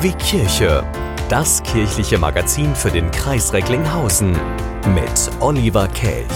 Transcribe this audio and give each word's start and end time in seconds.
Wie 0.00 0.12
Kirche. 0.12 0.88
Das 1.28 1.64
kirchliche 1.64 2.16
Magazin 2.16 2.76
für 2.76 2.92
den 2.92 3.10
Kreis 3.10 3.52
Recklinghausen 3.52 4.30
mit 4.94 5.30
Oliver 5.40 5.88
Kelch. 5.88 6.28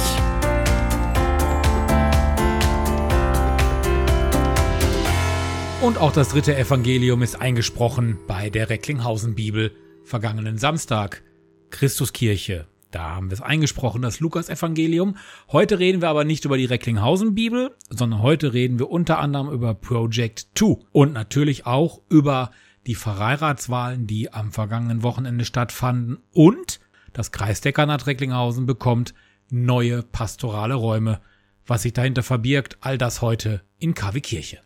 Und 5.81 5.99
auch 5.99 6.11
das 6.11 6.31
dritte 6.31 6.57
Evangelium 6.57 7.23
ist 7.23 7.41
eingesprochen 7.41 8.19
bei 8.27 8.51
der 8.51 8.71
Recklinghausen 8.71 9.37
Bibel 9.37 9.71
vergangenen 10.03 10.59
Samstag. 10.59 11.23
Christuskirche. 11.71 12.67
Da 12.91 13.15
haben 13.15 13.31
wir 13.31 13.35
es 13.35 13.41
eingesprochen, 13.41 14.03
das 14.03 14.19
Lukas-Evangelium. 14.19 15.17
Heute 15.53 15.79
reden 15.79 16.03
wir 16.03 16.09
aber 16.09 16.25
nicht 16.25 16.45
über 16.45 16.57
die 16.57 16.65
Recklinghausen-Bibel, 16.65 17.71
sondern 17.89 18.21
heute 18.23 18.53
reden 18.53 18.81
wir 18.81 18.91
unter 18.91 19.21
anderem 19.21 19.49
über 19.49 19.75
Project 19.75 20.49
2 20.57 20.79
und 20.91 21.13
natürlich 21.13 21.67
auch 21.67 22.01
über 22.09 22.51
die 22.87 22.95
Verheiratswahlen, 22.95 24.07
die 24.07 24.33
am 24.33 24.53
vergangenen 24.53 25.03
Wochenende 25.03 25.45
stattfanden 25.45 26.19
und 26.33 26.81
das 27.13 27.33
Kreisdekkanat 27.33 28.07
Recklinghausen 28.07 28.67
bekommt 28.67 29.15
neue 29.51 30.03
pastorale 30.03 30.75
Räume. 30.75 31.21
Was 31.67 31.83
sich 31.83 31.93
dahinter 31.93 32.23
verbirgt, 32.23 32.77
all 32.81 32.99
das 32.99 33.23
heute 33.23 33.63
in 33.79 33.95
KW 33.95 34.21
Kirche. 34.21 34.61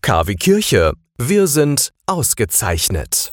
KW 0.00 0.34
Kirche. 0.36 0.92
Wir 1.18 1.46
sind 1.46 1.92
ausgezeichnet. 2.06 3.32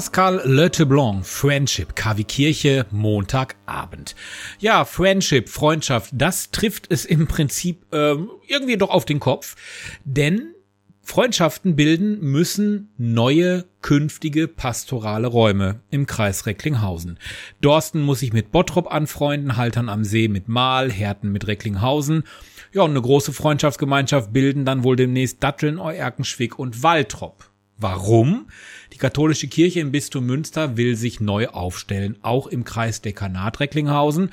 Pascal 0.00 0.40
Leteblanc, 0.46 1.26
Friendship, 1.26 1.94
KW 1.94 2.24
Kirche, 2.24 2.86
Montagabend. 2.90 4.14
Ja, 4.58 4.86
Friendship, 4.86 5.50
Freundschaft, 5.50 6.12
das 6.14 6.50
trifft 6.50 6.86
es 6.90 7.04
im 7.04 7.26
Prinzip 7.26 7.84
äh, 7.92 8.14
irgendwie 8.46 8.78
doch 8.78 8.88
auf 8.88 9.04
den 9.04 9.20
Kopf, 9.20 9.56
denn 10.06 10.54
Freundschaften 11.02 11.76
bilden 11.76 12.18
müssen 12.18 12.88
neue 12.96 13.66
künftige 13.82 14.48
pastorale 14.48 15.26
Räume 15.26 15.80
im 15.90 16.06
Kreis 16.06 16.46
Recklinghausen. 16.46 17.18
Dorsten 17.60 18.00
muss 18.00 18.20
sich 18.20 18.32
mit 18.32 18.52
Bottrop 18.52 18.90
anfreunden, 18.90 19.58
Haltern 19.58 19.90
am 19.90 20.04
See 20.04 20.28
mit 20.28 20.48
Mahl, 20.48 20.90
Härten 20.90 21.30
mit 21.30 21.46
Recklinghausen. 21.46 22.24
Ja, 22.72 22.84
und 22.84 22.92
eine 22.92 23.02
große 23.02 23.34
Freundschaftsgemeinschaft 23.34 24.32
bilden 24.32 24.64
dann 24.64 24.82
wohl 24.82 24.96
demnächst 24.96 25.42
Datteln, 25.42 25.78
Euerkenschwick 25.78 26.58
und 26.58 26.82
Waltrop. 26.82 27.49
Warum? 27.80 28.46
Die 28.92 28.98
katholische 28.98 29.48
Kirche 29.48 29.80
im 29.80 29.90
Bistum 29.90 30.26
Münster 30.26 30.76
will 30.76 30.96
sich 30.96 31.18
neu 31.20 31.48
aufstellen, 31.48 32.18
auch 32.20 32.46
im 32.46 32.64
Kreisdekanat 32.64 33.58
Recklinghausen. 33.58 34.30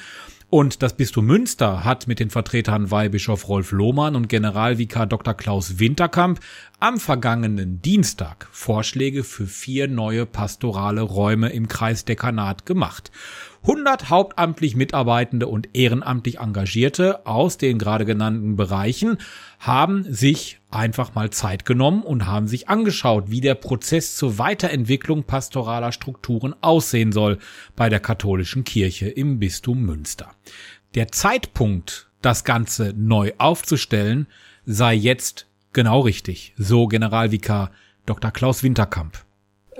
Und 0.50 0.82
das 0.82 0.96
Bistum 0.96 1.26
Münster 1.26 1.86
hat 1.86 2.08
mit 2.08 2.20
den 2.20 2.30
Vertretern 2.30 2.92
Weihbischof 2.92 3.48
Rolf 3.48 3.72
Lohmann 3.72 4.16
und 4.16 4.28
Generalvikar 4.28 5.06
Dr. 5.06 5.34
Klaus 5.34 5.80
Winterkamp 5.80 6.42
am 6.80 7.00
vergangenen 7.00 7.82
Dienstag 7.82 8.48
Vorschläge 8.52 9.24
für 9.24 9.46
vier 9.46 9.88
neue 9.88 10.26
pastorale 10.26 11.02
Räume 11.02 11.50
im 11.50 11.70
Kreisdekanat 11.70 12.66
gemacht. 12.66 13.12
100 13.68 14.10
hauptamtlich 14.10 14.78
Mitarbeitende 14.78 15.48
und 15.48 15.68
ehrenamtlich 15.74 16.40
Engagierte 16.40 17.26
aus 17.26 17.58
den 17.58 17.78
gerade 17.78 18.06
genannten 18.06 18.56
Bereichen 18.56 19.18
haben 19.60 20.06
sich 20.06 20.62
einfach 20.72 21.16
mal 21.16 21.32
Zeit 21.32 21.66
genommen 21.66 22.04
und 22.04 22.26
haben 22.26 22.48
sich 22.48 22.70
angeschaut, 22.70 23.26
wie 23.30 23.42
der 23.42 23.56
Prozess 23.56 24.16
zur 24.16 24.38
Weiterentwicklung 24.38 25.24
pastoraler 25.24 25.92
Strukturen 25.92 26.56
aussehen 26.62 27.12
soll 27.12 27.40
bei 27.76 27.90
der 27.90 28.00
katholischen 28.00 28.64
Kirche 28.64 29.10
im 29.10 29.38
Bistum 29.38 29.82
Münster. 29.82 30.32
Der 30.96 31.10
Zeitpunkt, 31.10 32.10
das 32.22 32.46
Ganze 32.46 32.94
neu 32.96 33.34
aufzustellen, 33.38 34.28
sei 34.66 34.94
jetzt 34.94 35.46
genau 35.74 36.00
richtig, 36.00 36.54
so 36.58 36.88
Generalvikar 36.88 37.72
Dr. 38.06 38.32
Klaus 38.32 38.64
Winterkamp. 38.64 39.27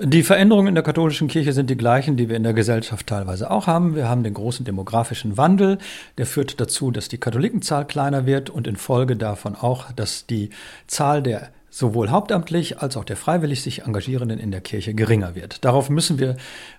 Die 0.00 0.22
Veränderungen 0.22 0.68
in 0.68 0.74
der 0.76 0.84
katholischen 0.84 1.26
Kirche 1.26 1.52
sind 1.52 1.70
die 1.70 1.76
gleichen, 1.76 2.16
die 2.16 2.28
wir 2.28 2.36
in 2.36 2.44
der 2.44 2.52
Gesellschaft 2.52 3.08
teilweise 3.08 3.50
auch 3.50 3.66
haben. 3.66 3.96
Wir 3.96 4.08
haben 4.08 4.22
den 4.22 4.32
großen 4.32 4.64
demografischen 4.64 5.36
Wandel, 5.36 5.78
der 6.18 6.26
führt 6.26 6.60
dazu, 6.60 6.92
dass 6.92 7.08
die 7.08 7.18
Katholikenzahl 7.18 7.84
kleiner 7.84 8.24
wird 8.24 8.48
und 8.48 8.68
in 8.68 8.76
Folge 8.76 9.16
davon 9.16 9.56
auch, 9.56 9.90
dass 9.90 10.24
die 10.26 10.50
Zahl 10.86 11.20
der 11.20 11.50
sowohl 11.70 12.10
hauptamtlich 12.10 12.78
als 12.80 12.96
auch 12.96 13.04
der 13.04 13.16
freiwillig 13.16 13.62
sich 13.62 13.82
Engagierenden 13.82 14.38
in 14.38 14.50
der 14.50 14.60
Kirche 14.60 14.94
geringer 14.94 15.34
wird. 15.34 15.64
Darauf 15.64 15.90
müssen 15.90 16.18
wir 16.18 16.36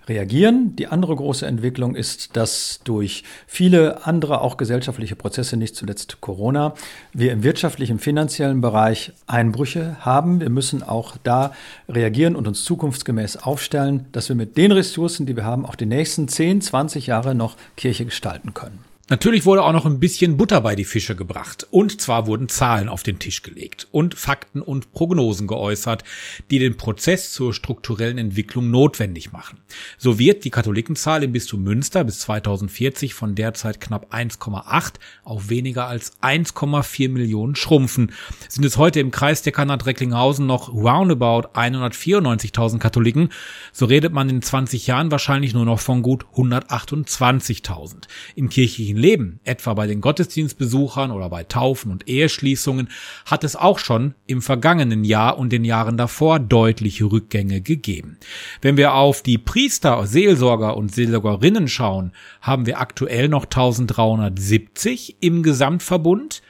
reagieren. 0.08 0.74
Die 0.76 0.88
andere 0.88 1.14
große 1.14 1.46
Entwicklung 1.46 1.94
ist, 1.94 2.36
dass 2.36 2.80
durch 2.84 3.24
viele 3.46 4.04
andere 4.06 4.40
auch 4.40 4.56
gesellschaftliche 4.56 5.16
Prozesse, 5.16 5.56
nicht 5.56 5.76
zuletzt 5.76 6.20
Corona, 6.20 6.74
wir 7.12 7.32
im 7.32 7.42
wirtschaftlichen, 7.42 7.98
finanziellen 7.98 8.60
Bereich 8.60 9.12
Einbrüche 9.26 9.96
haben. 10.00 10.40
Wir 10.40 10.50
müssen 10.50 10.82
auch 10.82 11.16
da 11.22 11.52
reagieren 11.88 12.36
und 12.36 12.48
uns 12.48 12.64
zukunftsgemäß 12.64 13.36
aufstellen, 13.36 14.06
dass 14.12 14.28
wir 14.28 14.36
mit 14.36 14.56
den 14.56 14.72
Ressourcen, 14.72 15.26
die 15.26 15.36
wir 15.36 15.44
haben, 15.44 15.64
auch 15.64 15.76
die 15.76 15.86
nächsten 15.86 16.28
10, 16.28 16.60
20 16.60 17.06
Jahre 17.06 17.34
noch 17.34 17.56
Kirche 17.76 18.04
gestalten 18.04 18.54
können. 18.54 18.89
Natürlich 19.10 19.44
wurde 19.44 19.64
auch 19.64 19.72
noch 19.72 19.86
ein 19.86 19.98
bisschen 19.98 20.36
Butter 20.36 20.60
bei 20.60 20.76
die 20.76 20.84
Fische 20.84 21.16
gebracht. 21.16 21.66
Und 21.72 22.00
zwar 22.00 22.28
wurden 22.28 22.48
Zahlen 22.48 22.88
auf 22.88 23.02
den 23.02 23.18
Tisch 23.18 23.42
gelegt 23.42 23.88
und 23.90 24.14
Fakten 24.14 24.62
und 24.62 24.92
Prognosen 24.92 25.48
geäußert, 25.48 26.04
die 26.52 26.60
den 26.60 26.76
Prozess 26.76 27.32
zur 27.32 27.52
strukturellen 27.52 28.18
Entwicklung 28.18 28.70
notwendig 28.70 29.32
machen. 29.32 29.58
So 29.98 30.20
wird 30.20 30.44
die 30.44 30.50
Katholikenzahl 30.50 31.24
im 31.24 31.32
Bistum 31.32 31.64
Münster 31.64 32.04
bis 32.04 32.20
2040 32.20 33.12
von 33.12 33.34
derzeit 33.34 33.80
knapp 33.80 34.14
1,8 34.14 34.92
auf 35.24 35.50
weniger 35.50 35.88
als 35.88 36.12
1,4 36.22 37.08
Millionen 37.08 37.56
schrumpfen. 37.56 38.12
Sind 38.48 38.64
es 38.64 38.76
heute 38.76 39.00
im 39.00 39.10
Kreisdekanat 39.10 39.86
Recklinghausen 39.86 40.46
noch 40.46 40.72
roundabout 40.72 41.48
194.000 41.54 42.78
Katholiken, 42.78 43.30
so 43.72 43.86
redet 43.86 44.12
man 44.12 44.28
in 44.28 44.40
20 44.40 44.86
Jahren 44.86 45.10
wahrscheinlich 45.10 45.52
nur 45.52 45.64
noch 45.64 45.80
von 45.80 46.02
gut 46.02 46.26
128.000. 46.36 48.04
Im 48.36 48.48
kirchlichen 48.48 48.99
Leben, 49.00 49.40
etwa 49.42 49.74
bei 49.74 49.86
den 49.86 50.00
Gottesdienstbesuchern 50.00 51.10
oder 51.10 51.28
bei 51.28 51.42
Taufen 51.42 51.90
und 51.90 52.08
Eheschließungen, 52.08 52.88
hat 53.26 53.42
es 53.42 53.56
auch 53.56 53.80
schon 53.80 54.14
im 54.26 54.42
vergangenen 54.42 55.02
Jahr 55.02 55.38
und 55.38 55.50
den 55.50 55.64
Jahren 55.64 55.96
davor 55.96 56.38
deutliche 56.38 57.06
Rückgänge 57.06 57.60
gegeben. 57.60 58.18
Wenn 58.62 58.76
wir 58.76 58.94
auf 58.94 59.22
die 59.22 59.38
Priester, 59.38 60.06
Seelsorger 60.06 60.76
und 60.76 60.94
Seelsorgerinnen 60.94 61.66
schauen, 61.66 62.12
haben 62.40 62.66
wir 62.66 62.80
aktuell 62.80 63.28
noch 63.28 63.44
1370 63.44 65.16
im 65.20 65.42
Gesamtverbund 65.42 66.42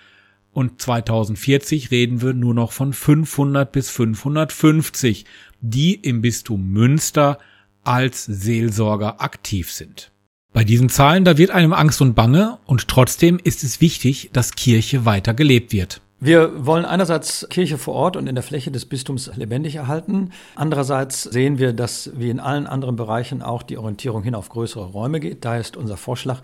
und 0.53 0.83
2040 0.83 1.91
reden 1.91 2.23
wir 2.23 2.35
nur 2.35 2.55
noch 2.55 2.73
von 2.73 2.93
500 2.93 3.71
bis 3.71 3.89
550, 3.91 5.25
die 5.61 5.95
im 5.95 6.23
Bistum 6.23 6.71
Münster 6.71 7.39
als 7.85 8.25
Seelsorger 8.25 9.21
aktiv 9.21 9.71
sind. 9.71 10.11
Bei 10.53 10.65
diesen 10.65 10.89
Zahlen, 10.89 11.25
da 11.25 11.39
wird 11.39 11.53
einem 11.53 11.73
Angst 11.73 12.03
und 12.03 12.15
Bange 12.15 12.59
und 12.67 12.89
trotzdem 12.89 13.39
ist 13.43 13.63
es 13.63 13.81
wichtig, 13.81 14.31
dass 14.33 14.57
Kirche 14.57 15.05
weiter 15.05 15.33
gelebt 15.33 15.73
wird. 15.73 16.01
Wir 16.23 16.67
wollen 16.67 16.85
einerseits 16.85 17.47
Kirche 17.49 17.79
vor 17.79 17.95
Ort 17.95 18.17
und 18.17 18.27
in 18.27 18.35
der 18.35 18.45
Fläche 18.45 18.71
des 18.71 18.85
Bistums 18.85 19.31
lebendig 19.37 19.77
erhalten. 19.77 20.33
Andererseits 20.55 21.23
sehen 21.23 21.59
wir, 21.59 21.73
dass 21.73 22.11
wie 22.15 22.29
in 22.29 22.41
allen 22.41 22.67
anderen 22.67 22.97
Bereichen 22.97 23.41
auch 23.41 23.63
die 23.63 23.79
Orientierung 23.79 24.23
hin 24.23 24.35
auf 24.35 24.51
größere 24.51 24.85
Räume 24.85 25.21
geht. 25.21 25.47
Daher 25.47 25.61
ist 25.61 25.79
unser 25.79 25.97
Vorschlag, 25.97 26.43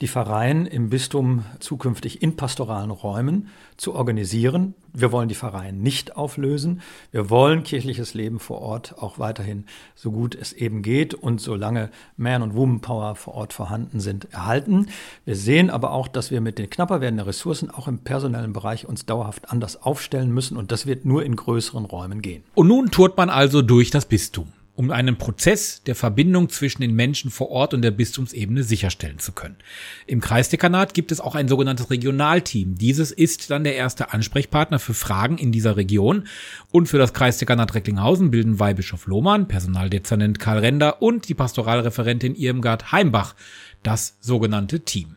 die 0.00 0.08
Pfarreien 0.08 0.66
im 0.66 0.90
Bistum 0.90 1.44
zukünftig 1.58 2.22
in 2.22 2.36
pastoralen 2.36 2.90
Räumen 2.90 3.48
zu 3.76 3.94
organisieren. 3.94 4.74
Wir 4.92 5.12
wollen 5.12 5.28
die 5.28 5.34
Pfarreien 5.34 5.82
nicht 5.82 6.16
auflösen. 6.16 6.80
Wir 7.10 7.30
wollen 7.30 7.62
kirchliches 7.62 8.14
Leben 8.14 8.38
vor 8.38 8.60
Ort 8.60 8.94
auch 8.98 9.18
weiterhin 9.18 9.64
so 9.94 10.12
gut 10.12 10.34
es 10.34 10.52
eben 10.52 10.82
geht 10.82 11.14
und 11.14 11.40
solange 11.40 11.90
Man- 12.16 12.42
und 12.42 12.54
Woman-Power 12.54 13.16
vor 13.16 13.34
Ort 13.34 13.52
vorhanden 13.52 14.00
sind, 14.00 14.32
erhalten. 14.32 14.88
Wir 15.24 15.36
sehen 15.36 15.70
aber 15.70 15.92
auch, 15.92 16.08
dass 16.08 16.30
wir 16.30 16.40
mit 16.40 16.58
den 16.58 16.70
knapper 16.70 17.00
werdenden 17.00 17.26
Ressourcen 17.26 17.70
auch 17.70 17.88
im 17.88 17.98
personellen 17.98 18.52
Bereich 18.52 18.86
uns 18.86 19.04
dauerhaft 19.04 19.50
anders 19.50 19.82
aufstellen 19.82 20.32
müssen 20.32 20.56
und 20.56 20.72
das 20.72 20.86
wird 20.86 21.04
nur 21.04 21.24
in 21.24 21.36
größeren 21.36 21.84
Räumen 21.84 22.22
gehen. 22.22 22.44
Und 22.54 22.68
nun 22.68 22.90
tourt 22.90 23.16
man 23.16 23.30
also 23.30 23.62
durch 23.62 23.90
das 23.90 24.06
Bistum 24.06 24.52
um 24.78 24.92
einen 24.92 25.18
Prozess 25.18 25.82
der 25.82 25.96
Verbindung 25.96 26.50
zwischen 26.50 26.82
den 26.82 26.94
Menschen 26.94 27.32
vor 27.32 27.50
Ort 27.50 27.74
und 27.74 27.82
der 27.82 27.90
Bistumsebene 27.90 28.62
sicherstellen 28.62 29.18
zu 29.18 29.32
können. 29.32 29.56
Im 30.06 30.20
Kreisdekanat 30.20 30.94
gibt 30.94 31.10
es 31.10 31.20
auch 31.20 31.34
ein 31.34 31.48
sogenanntes 31.48 31.90
Regionalteam. 31.90 32.76
Dieses 32.76 33.10
ist 33.10 33.50
dann 33.50 33.64
der 33.64 33.74
erste 33.74 34.12
Ansprechpartner 34.12 34.78
für 34.78 34.94
Fragen 34.94 35.36
in 35.36 35.50
dieser 35.50 35.76
Region 35.76 36.28
und 36.70 36.86
für 36.88 36.98
das 36.98 37.12
Kreisdekanat 37.12 37.74
Recklinghausen 37.74 38.30
bilden 38.30 38.60
Weihbischof 38.60 39.08
Lohmann, 39.08 39.48
Personaldezernent 39.48 40.38
Karl 40.38 40.58
Render 40.58 41.02
und 41.02 41.28
die 41.28 41.34
Pastoralreferentin 41.34 42.36
Irmgard 42.36 42.92
Heimbach 42.92 43.34
das 43.82 44.16
sogenannte 44.20 44.80
Team. 44.84 45.16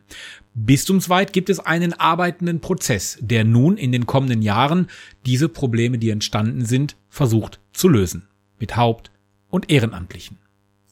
Bistumsweit 0.55 1.33
gibt 1.33 1.51
es 1.51 1.59
einen 1.59 1.93
arbeitenden 1.93 2.61
Prozess, 2.61 3.19
der 3.21 3.43
nun 3.43 3.77
in 3.77 3.91
den 3.91 4.07
kommenden 4.07 4.41
Jahren 4.41 4.87
diese 5.27 5.49
Probleme, 5.49 5.99
die 5.99 6.09
entstanden 6.09 6.65
sind, 6.65 6.95
versucht 7.09 7.59
zu 7.73 7.87
lösen. 7.87 8.27
Mit 8.59 8.75
Haupt, 8.75 9.10
und 9.51 9.69
Ehrenamtlichen. 9.69 10.39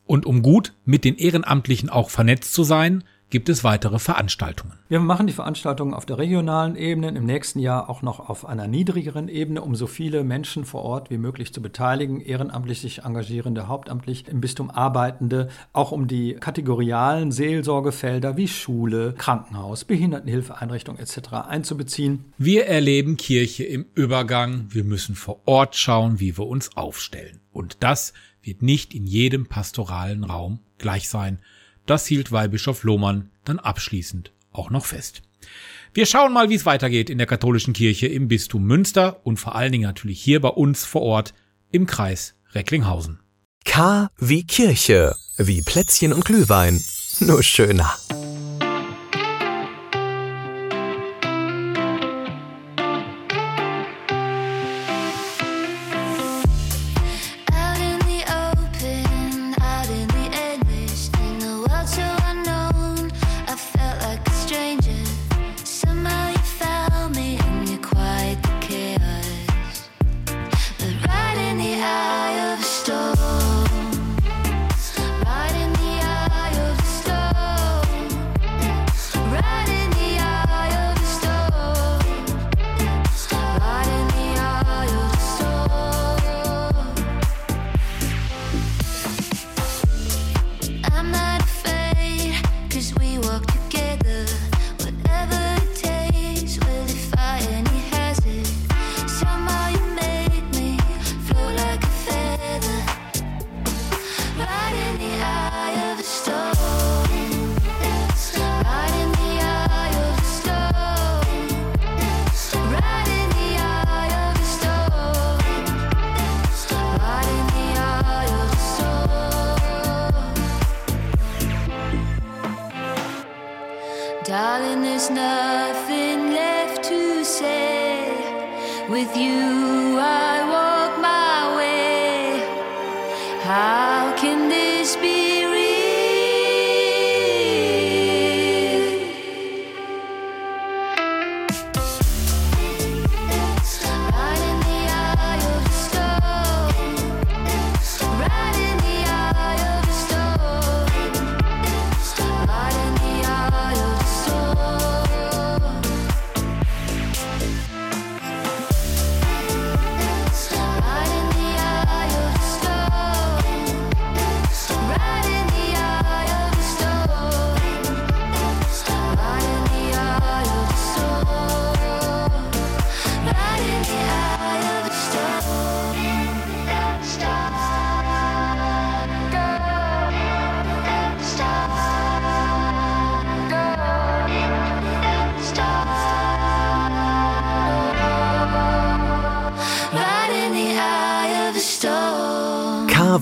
Und 0.06 0.26
um 0.26 0.44
gut 0.44 0.74
mit 0.86 1.04
den 1.04 1.18
Ehrenamtlichen 1.18 1.90
auch 1.90 2.10
vernetzt 2.10 2.54
zu 2.54 2.64
sein, 2.64 3.04
gibt 3.30 3.50
es 3.50 3.64
weitere 3.64 4.00
Veranstaltungen. 4.00 4.74
Wir 4.88 5.00
machen 5.00 5.28
die 5.28 5.34
Veranstaltungen 5.34 5.94
auf 5.94 6.06
der 6.06 6.18
regionalen 6.18 6.76
Ebene, 6.76 7.10
im 7.10 7.26
nächsten 7.26 7.60
Jahr 7.60 7.90
auch 7.90 8.02
noch 8.02 8.28
auf 8.28 8.46
einer 8.46 8.68
niedrigeren 8.68 9.28
Ebene, 9.28 9.62
um 9.62 9.76
so 9.76 9.88
viele 9.88 10.24
Menschen 10.24 10.66
vor 10.66 10.82
Ort 10.82 11.10
wie 11.10 11.18
möglich 11.18 11.54
zu 11.54 11.62
beteiligen, 11.62 12.22
ehrenamtlich 12.22 12.82
sich 12.82 13.04
engagierende, 13.04 13.68
hauptamtlich 13.68 14.28
im 14.28 14.42
Bistum 14.42 14.72
arbeitende, 14.72 15.50
auch 15.74 15.92
um 15.92 16.08
die 16.08 16.34
kategorialen 16.34 17.32
Seelsorgefelder 17.32 18.36
wie 18.36 18.48
Schule, 18.48 19.14
Krankenhaus, 19.18 19.86
Behindertenhilfeeinrichtung 19.86 20.98
etc. 20.98 21.34
einzubeziehen. 21.48 22.34
Wir 22.38 22.66
erleben 22.66 23.18
Kirche 23.18 23.64
im 23.64 23.86
Übergang, 23.94 24.66
wir 24.70 24.84
müssen 24.84 25.16
vor 25.16 25.42
Ort 25.46 25.76
schauen, 25.76 26.20
wie 26.20 26.38
wir 26.38 26.48
uns 26.48 26.76
aufstellen. 26.76 27.42
Und 27.52 27.78
das 27.82 28.14
wird 28.50 28.64
nicht 28.64 28.96
in 28.96 29.06
jedem 29.06 29.46
pastoralen 29.46 30.24
Raum 30.24 30.60
gleich 30.80 31.08
sein. 31.08 31.40
Das 31.86 32.08
hielt 32.08 32.32
Weihbischof 32.32 32.84
Lohmann 32.84 33.30
dann 33.46 33.60
abschließend 33.60 34.32
auch 34.52 34.72
noch 34.72 34.86
fest. 34.86 35.22
Wir 35.94 36.08
schauen 36.08 36.34
mal, 36.34 36.50
wie 36.50 36.56
es 36.56 36.66
weitergeht 36.66 37.10
in 37.10 37.20
der 37.20 37.28
katholischen 37.28 37.74
Kirche 37.74 38.08
im 38.08 38.28
Bistum 38.28 38.64
Münster 38.64 39.22
und 39.24 39.38
vor 39.38 39.56
allen 39.56 39.72
Dingen 39.72 39.84
natürlich 39.84 40.22
hier 40.22 40.42
bei 40.42 40.50
uns 40.50 40.84
vor 40.84 41.04
Ort 41.04 41.34
im 41.72 41.86
Kreis 41.86 42.36
Recklinghausen. 42.54 43.20
K 43.66 44.10
wie 44.18 44.44
Kirche, 44.44 45.16
wie 45.38 45.62
Plätzchen 45.62 46.12
und 46.12 46.26
Glühwein, 46.26 46.84
nur 47.20 47.44
schöner. 47.44 47.96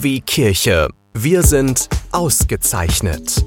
KW 0.08 0.22
Kirche. 0.22 0.88
Wir 1.14 1.44
sind 1.44 1.90
ausgezeichnet. 2.12 3.47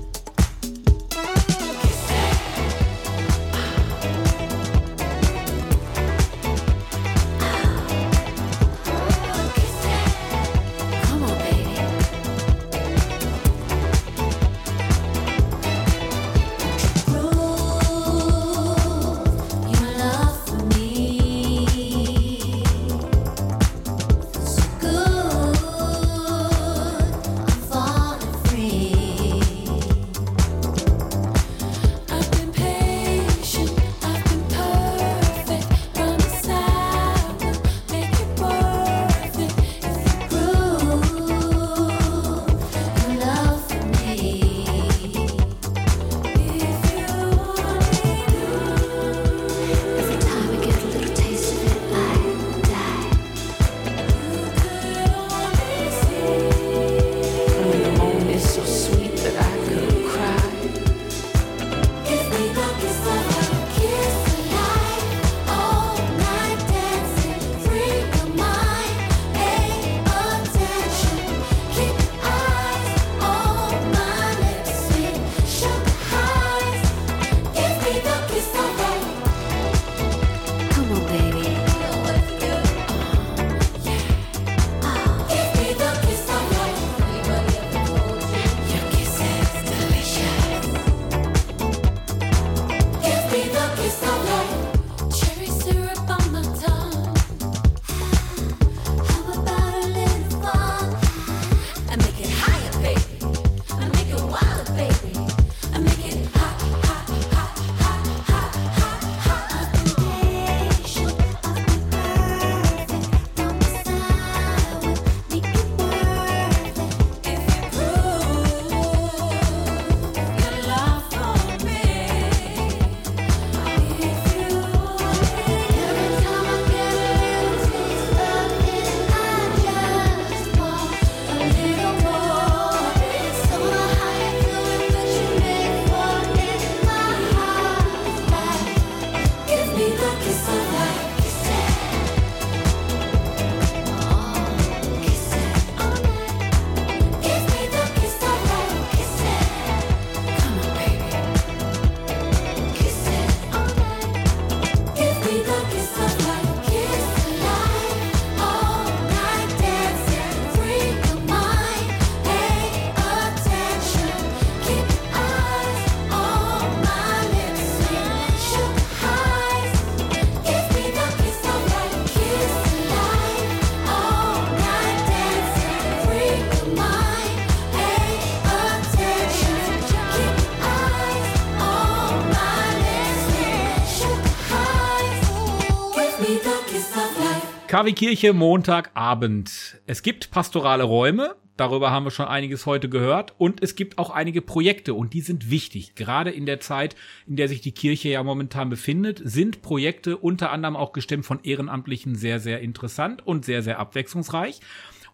KW 187.80 187.92
Kirche 187.94 188.34
Montagabend. 188.34 189.80
Es 189.86 190.02
gibt 190.02 190.30
pastorale 190.30 190.84
Räume, 190.84 191.36
darüber 191.56 191.90
haben 191.90 192.04
wir 192.04 192.10
schon 192.10 192.26
einiges 192.26 192.66
heute 192.66 192.90
gehört, 192.90 193.32
und 193.38 193.62
es 193.62 193.74
gibt 193.74 193.96
auch 193.96 194.10
einige 194.10 194.42
Projekte 194.42 194.92
und 194.92 195.14
die 195.14 195.22
sind 195.22 195.50
wichtig. 195.50 195.94
Gerade 195.94 196.30
in 196.30 196.44
der 196.44 196.60
Zeit, 196.60 196.94
in 197.26 197.36
der 197.36 197.48
sich 197.48 197.62
die 197.62 197.72
Kirche 197.72 198.10
ja 198.10 198.22
momentan 198.22 198.68
befindet, 198.68 199.22
sind 199.24 199.62
Projekte 199.62 200.18
unter 200.18 200.50
anderem 200.50 200.76
auch 200.76 200.92
gestemmt 200.92 201.24
von 201.24 201.40
Ehrenamtlichen 201.42 202.16
sehr, 202.16 202.38
sehr 202.38 202.60
interessant 202.60 203.26
und 203.26 203.46
sehr, 203.46 203.62
sehr 203.62 203.78
abwechslungsreich. 203.78 204.60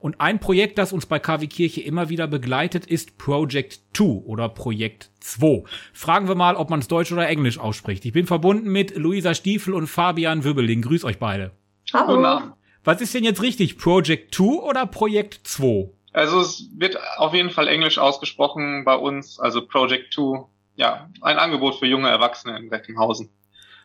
Und 0.00 0.20
ein 0.20 0.40
Projekt, 0.40 0.76
das 0.79 0.92
uns 0.92 1.07
bei 1.07 1.20
KW 1.20 1.46
Kirche 1.46 1.83
immer 1.83 2.09
wieder 2.09 2.26
begleitet, 2.26 2.85
ist 2.85 3.16
Project 3.16 3.79
2 3.92 4.05
oder 4.24 4.48
Projekt 4.48 5.12
2. 5.20 5.62
Fragen 5.92 6.26
wir 6.26 6.35
mal, 6.35 6.57
ob 6.57 6.70
man 6.70 6.81
es 6.81 6.88
Deutsch 6.88 7.12
oder 7.12 7.29
Englisch 7.29 7.61
ausspricht. 7.61 8.05
Ich 8.05 8.12
bin 8.12 8.26
verbunden 8.26 8.72
mit 8.72 8.96
Luisa 8.96 9.35
Stiefel 9.35 9.72
und 9.72 9.87
Fabian 9.87 10.42
Wübbeling. 10.42 10.83
Grüß 10.83 11.05
euch 11.05 11.20
beide. 11.20 11.52
Hallo. 11.92 12.14
Guten 12.14 12.25
Abend. 12.25 12.53
Was 12.85 13.01
ist 13.01 13.14
denn 13.14 13.25
jetzt 13.25 13.42
richtig? 13.42 13.79
Project 13.79 14.35
2 14.35 14.44
oder 14.44 14.87
Projekt 14.87 15.40
2? 15.44 15.90
Also 16.12 16.40
es 16.40 16.68
wird 16.77 16.99
auf 17.18 17.35
jeden 17.35 17.51
Fall 17.51 17.68
Englisch 17.68 17.99
ausgesprochen 17.99 18.85
bei 18.85 18.96
uns, 18.96 19.38
also 19.38 19.66
Project 19.66 20.14
2. 20.14 20.44
Ja, 20.77 21.11
ein 21.20 21.38
Angebot 21.38 21.77
für 21.77 21.87
junge 21.87 22.09
Erwachsene 22.09 22.57
in 22.59 22.68
Recklinghausen. 22.68 23.29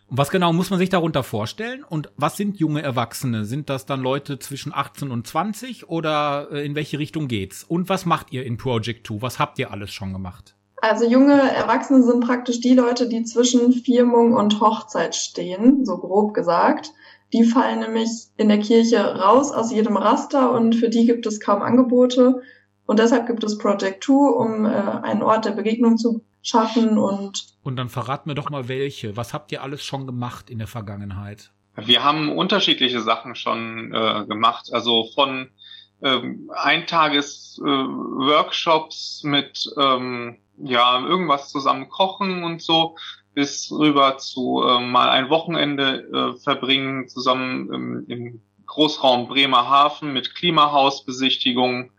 Und 0.08 0.18
was 0.18 0.30
genau 0.30 0.52
muss 0.52 0.70
man 0.70 0.80
sich 0.80 0.90
darunter 0.90 1.24
vorstellen? 1.24 1.84
Und 1.84 2.12
was 2.18 2.38
sind 2.38 2.60
junge 2.60 2.82
Erwachsene? 2.82 3.46
Sind 3.46 3.70
das 3.70 3.86
dann 3.86 4.02
Leute 4.02 4.40
zwischen 4.40 4.74
18 4.74 5.10
und 5.10 5.26
20 5.26 5.90
oder 5.90 6.50
äh, 6.52 6.66
in 6.66 6.76
welche 6.76 7.00
Richtung 7.00 7.28
geht's? 7.28 7.64
Und 7.64 7.88
was 7.88 8.06
macht 8.06 8.32
ihr 8.32 8.46
in 8.46 8.58
Project 8.58 9.08
2? 9.08 9.22
Was 9.22 9.40
habt 9.40 9.58
ihr 9.58 9.72
alles 9.72 9.92
schon 9.92 10.12
gemacht? 10.12 10.56
Also 10.82 11.06
junge 11.06 11.40
Erwachsene 11.40 12.04
sind 12.04 12.26
praktisch 12.26 12.60
die 12.60 12.74
Leute, 12.74 13.08
die 13.08 13.24
zwischen 13.24 13.72
Firmung 13.72 14.34
und 14.34 14.60
Hochzeit 14.60 15.16
stehen, 15.16 15.86
so 15.86 15.98
grob 15.98 16.34
gesagt. 16.34 16.92
Die 17.34 17.44
fallen 17.44 17.80
nämlich 17.80 18.10
in 18.38 18.50
der 18.50 18.60
Kirche 18.60 19.00
raus 19.00 19.52
aus 19.52 19.72
jedem 19.72 19.98
Raster 19.98 20.52
und 20.52 20.76
für 20.76 20.90
die 20.90 21.06
gibt 21.06 21.26
es 21.26 21.40
kaum 21.40 21.62
Angebote. 21.62 22.42
Und 22.86 23.00
deshalb 23.00 23.28
gibt 23.28 23.44
es 23.44 23.58
Project 23.58 24.04
2, 24.04 24.14
um 24.14 24.66
äh, 24.66 24.70
einen 24.70 25.24
Ort 25.24 25.46
der 25.46 25.52
Begegnung 25.52 25.98
zu 25.98 26.24
schaffen 26.42 26.98
und 26.98 27.46
Und 27.64 27.78
dann 27.78 27.90
verrat 27.90 28.26
mir 28.26 28.36
doch 28.36 28.50
mal 28.50 28.68
welche. 28.68 29.16
Was 29.16 29.34
habt 29.34 29.52
ihr 29.52 29.62
alles 29.62 29.84
schon 29.84 30.06
gemacht 30.06 30.50
in 30.50 30.58
der 30.58 30.68
Vergangenheit? 30.68 31.52
Wir 31.76 32.04
haben 32.04 32.36
unterschiedliche 32.36 33.02
Sachen 33.02 33.36
schon 33.36 33.94
äh, 33.94 34.26
gemacht, 34.26 34.74
also 34.74 35.08
von 35.16 35.50
ähm, 36.02 36.52
Eintages-Workshops 36.54 39.24
mit 39.24 39.74
ähm, 39.78 40.40
ja 40.58 41.00
irgendwas 41.00 41.50
zusammen 41.50 41.88
kochen 41.90 42.44
und 42.44 42.62
so 42.62 42.98
bis 43.34 43.72
rüber 43.72 44.18
zu 44.18 44.64
äh, 44.64 44.80
mal 44.80 45.10
ein 45.10 45.30
Wochenende 45.30 46.36
äh, 46.36 46.40
verbringen 46.40 47.08
zusammen 47.08 47.74
im, 47.74 48.06
im 48.08 48.42
Großraum 48.66 49.28
Bremerhaven 49.28 50.14
mit 50.14 50.36
Klimahausbesichtigung. 50.36 51.92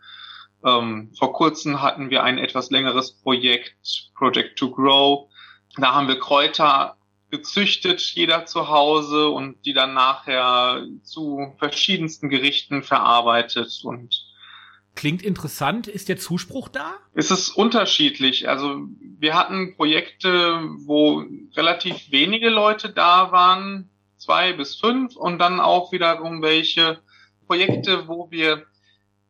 Ähm, 0.65 1.11
vor 1.17 1.33
kurzem 1.33 1.81
hatten 1.81 2.09
wir 2.09 2.23
ein 2.23 2.37
etwas 2.37 2.69
längeres 2.71 3.11
Projekt, 3.11 4.11
Project 4.15 4.57
to 4.57 4.71
Grow. 4.71 5.29
Da 5.77 5.93
haben 5.93 6.07
wir 6.07 6.19
Kräuter 6.19 6.97
gezüchtet, 7.29 7.99
jeder 7.99 8.45
zu 8.45 8.69
Hause 8.69 9.29
und 9.29 9.65
die 9.65 9.73
dann 9.73 9.95
nachher 9.95 10.85
zu 11.01 11.53
verschiedensten 11.57 12.29
Gerichten 12.29 12.83
verarbeitet 12.83 13.81
und 13.83 14.32
Klingt 14.95 15.23
interessant. 15.23 15.87
Ist 15.87 16.09
der 16.09 16.17
Zuspruch 16.17 16.69
da? 16.69 16.93
Es 17.13 17.31
ist 17.31 17.49
unterschiedlich. 17.49 18.47
Also 18.47 18.87
wir 18.99 19.33
hatten 19.35 19.75
Projekte, 19.75 20.61
wo 20.85 21.25
relativ 21.55 22.11
wenige 22.11 22.49
Leute 22.49 22.89
da 22.89 23.31
waren, 23.31 23.89
zwei 24.17 24.53
bis 24.53 24.75
fünf, 24.75 25.15
und 25.15 25.39
dann 25.39 25.59
auch 25.59 25.91
wiederum 25.91 26.41
welche 26.41 26.99
Projekte, 27.47 28.07
wo 28.07 28.29
wir 28.29 28.65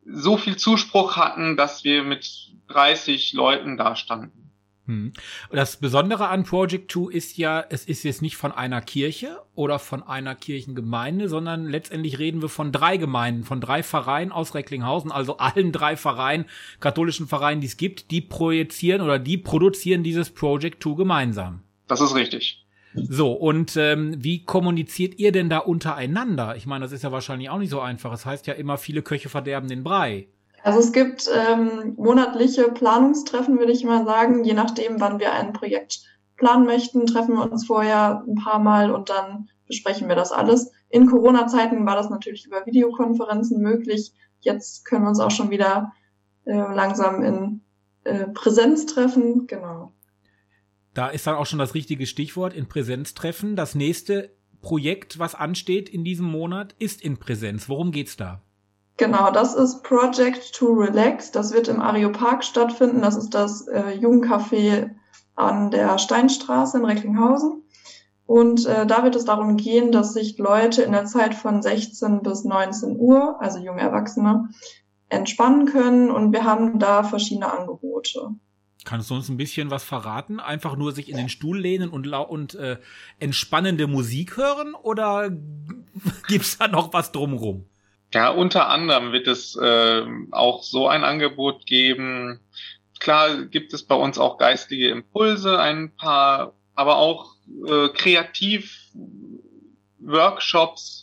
so 0.05 0.37
viel 0.37 0.57
Zuspruch 0.57 1.15
hatten, 1.15 1.55
dass 1.55 1.83
wir 1.83 2.03
mit 2.03 2.51
30 2.67 3.33
Leuten 3.33 3.77
da 3.77 3.95
standen. 3.95 4.51
Hm. 4.85 5.13
Das 5.49 5.77
Besondere 5.77 6.27
an 6.27 6.43
Project 6.43 6.91
2 6.91 7.11
ist 7.11 7.37
ja, 7.37 7.63
es 7.69 7.85
ist 7.85 8.03
jetzt 8.03 8.21
nicht 8.21 8.35
von 8.35 8.51
einer 8.51 8.81
Kirche 8.81 9.41
oder 9.55 9.79
von 9.79 10.03
einer 10.03 10.35
Kirchengemeinde, 10.35 11.29
sondern 11.29 11.67
letztendlich 11.69 12.19
reden 12.19 12.41
wir 12.41 12.49
von 12.49 12.73
drei 12.73 12.97
Gemeinden, 12.97 13.45
von 13.45 13.61
drei 13.61 13.81
Vereinen 13.81 14.33
aus 14.33 14.55
Recklinghausen, 14.55 15.11
also 15.11 15.37
allen 15.37 15.71
drei 15.71 15.95
Vereinen, 15.95 16.45
katholischen 16.81 17.27
Vereinen, 17.27 17.61
die 17.61 17.67
es 17.67 17.77
gibt, 17.77 18.11
die 18.11 18.21
projizieren 18.21 19.01
oder 19.01 19.19
die 19.19 19.37
produzieren 19.37 20.03
dieses 20.03 20.31
Project 20.31 20.83
2 20.83 20.95
gemeinsam. 20.95 21.61
Das 21.87 22.01
ist 22.01 22.15
richtig. 22.15 22.65
So, 22.95 23.31
und 23.31 23.75
ähm, 23.75 24.23
wie 24.23 24.43
kommuniziert 24.43 25.17
ihr 25.17 25.31
denn 25.31 25.49
da 25.49 25.59
untereinander? 25.59 26.55
Ich 26.55 26.65
meine, 26.65 26.85
das 26.85 26.91
ist 26.91 27.03
ja 27.03 27.11
wahrscheinlich 27.11 27.49
auch 27.49 27.57
nicht 27.57 27.71
so 27.71 27.79
einfach. 27.79 28.13
Es 28.13 28.21
das 28.21 28.25
heißt 28.25 28.47
ja 28.47 28.53
immer, 28.53 28.77
viele 28.77 29.01
Köche 29.01 29.29
verderben 29.29 29.67
den 29.67 29.83
Brei. 29.83 30.27
Also 30.63 30.79
es 30.79 30.93
gibt 30.93 31.29
ähm, 31.31 31.93
monatliche 31.97 32.69
Planungstreffen, 32.71 33.59
würde 33.59 33.73
ich 33.73 33.83
mal 33.83 34.05
sagen. 34.05 34.45
Je 34.45 34.53
nachdem, 34.53 35.01
wann 35.01 35.19
wir 35.19 35.33
ein 35.33 35.51
Projekt 35.51 36.05
planen 36.37 36.65
möchten, 36.65 37.05
treffen 37.05 37.35
wir 37.35 37.51
uns 37.51 37.65
vorher 37.65 38.23
ein 38.25 38.35
paar 38.35 38.59
Mal 38.59 38.91
und 38.91 39.09
dann 39.09 39.49
besprechen 39.67 40.07
wir 40.07 40.15
das 40.15 40.31
alles. 40.31 40.71
In 40.89 41.07
Corona-Zeiten 41.07 41.85
war 41.85 41.95
das 41.95 42.09
natürlich 42.09 42.45
über 42.45 42.65
Videokonferenzen 42.65 43.61
möglich. 43.61 44.13
Jetzt 44.39 44.85
können 44.85 45.03
wir 45.03 45.09
uns 45.09 45.19
auch 45.19 45.31
schon 45.31 45.51
wieder 45.51 45.91
äh, 46.45 46.53
langsam 46.53 47.21
in 47.21 47.61
äh, 48.05 48.27
Präsenz 48.27 48.85
treffen. 48.85 49.47
Genau. 49.47 49.91
Da 50.93 51.09
ist 51.09 51.27
dann 51.27 51.35
auch 51.35 51.45
schon 51.45 51.59
das 51.59 51.73
richtige 51.73 52.05
Stichwort 52.05 52.53
in 52.53 52.69
Präsenz 52.69 53.13
treffen. 53.13 53.57
Das 53.57 53.75
nächste 53.75 54.33
Projekt, 54.61 55.19
was 55.19 55.35
ansteht 55.35 55.89
in 55.89 56.05
diesem 56.05 56.25
Monat, 56.27 56.73
ist 56.79 57.01
in 57.01 57.17
Präsenz. 57.17 57.67
Worum 57.67 57.91
geht's 57.91 58.15
da? 58.15 58.41
Genau, 58.97 59.31
das 59.31 59.55
ist 59.55 59.83
Project 59.83 60.53
to 60.53 60.67
Relax. 60.67 61.31
Das 61.31 61.51
wird 61.51 61.67
im 61.67 61.81
Areopark 61.81 62.43
stattfinden. 62.43 63.01
Das 63.01 63.15
ist 63.15 63.33
das 63.33 63.67
äh, 63.67 63.97
Jugendcafé 63.99 64.91
an 65.35 65.71
der 65.71 65.97
Steinstraße 65.97 66.77
in 66.77 66.85
Recklinghausen. 66.85 67.63
Und 68.25 68.65
äh, 68.65 68.85
da 68.85 69.03
wird 69.03 69.15
es 69.15 69.25
darum 69.25 69.57
gehen, 69.57 69.91
dass 69.91 70.13
sich 70.13 70.37
Leute 70.37 70.83
in 70.83 70.91
der 70.91 71.05
Zeit 71.05 71.33
von 71.33 71.61
16 71.61 72.21
bis 72.21 72.43
19 72.43 72.97
Uhr, 72.97 73.41
also 73.41 73.59
junge 73.59 73.81
Erwachsene, 73.81 74.49
entspannen 75.09 75.65
können. 75.65 76.11
Und 76.11 76.31
wir 76.31 76.43
haben 76.43 76.79
da 76.79 77.03
verschiedene 77.03 77.51
Angebote. 77.51 78.29
Kannst 78.85 79.09
du 79.09 79.15
uns 79.15 79.29
ein 79.29 79.37
bisschen 79.37 79.71
was 79.71 79.83
verraten? 79.83 80.39
Einfach 80.39 80.75
nur 80.75 80.91
sich 80.91 81.09
in 81.09 81.17
den 81.17 81.29
Stuhl 81.29 81.59
lehnen 81.59 81.89
und, 81.89 82.07
und 82.07 82.55
äh, 82.55 82.77
entspannende 83.19 83.87
Musik 83.87 84.37
hören? 84.37 84.75
Oder 84.75 85.31
gibt's 86.27 86.57
da 86.57 86.67
noch 86.67 86.93
was 86.93 87.11
drumrum? 87.11 87.65
Ja, 88.13 88.29
unter 88.29 88.69
anderem 88.69 89.11
wird 89.11 89.27
es 89.27 89.55
äh, 89.55 90.05
auch 90.31 90.61
so 90.61 90.87
ein 90.87 91.03
Angebot 91.03 91.65
geben. 91.65 92.39
Klar 92.99 93.45
gibt 93.45 93.73
es 93.73 93.83
bei 93.83 93.95
uns 93.95 94.19
auch 94.19 94.37
geistige 94.37 94.89
Impulse, 94.89 95.59
ein 95.59 95.95
paar, 95.95 96.53
aber 96.75 96.97
auch 96.97 97.35
äh, 97.67 97.89
kreativ 97.89 98.91
Workshops, 99.99 101.02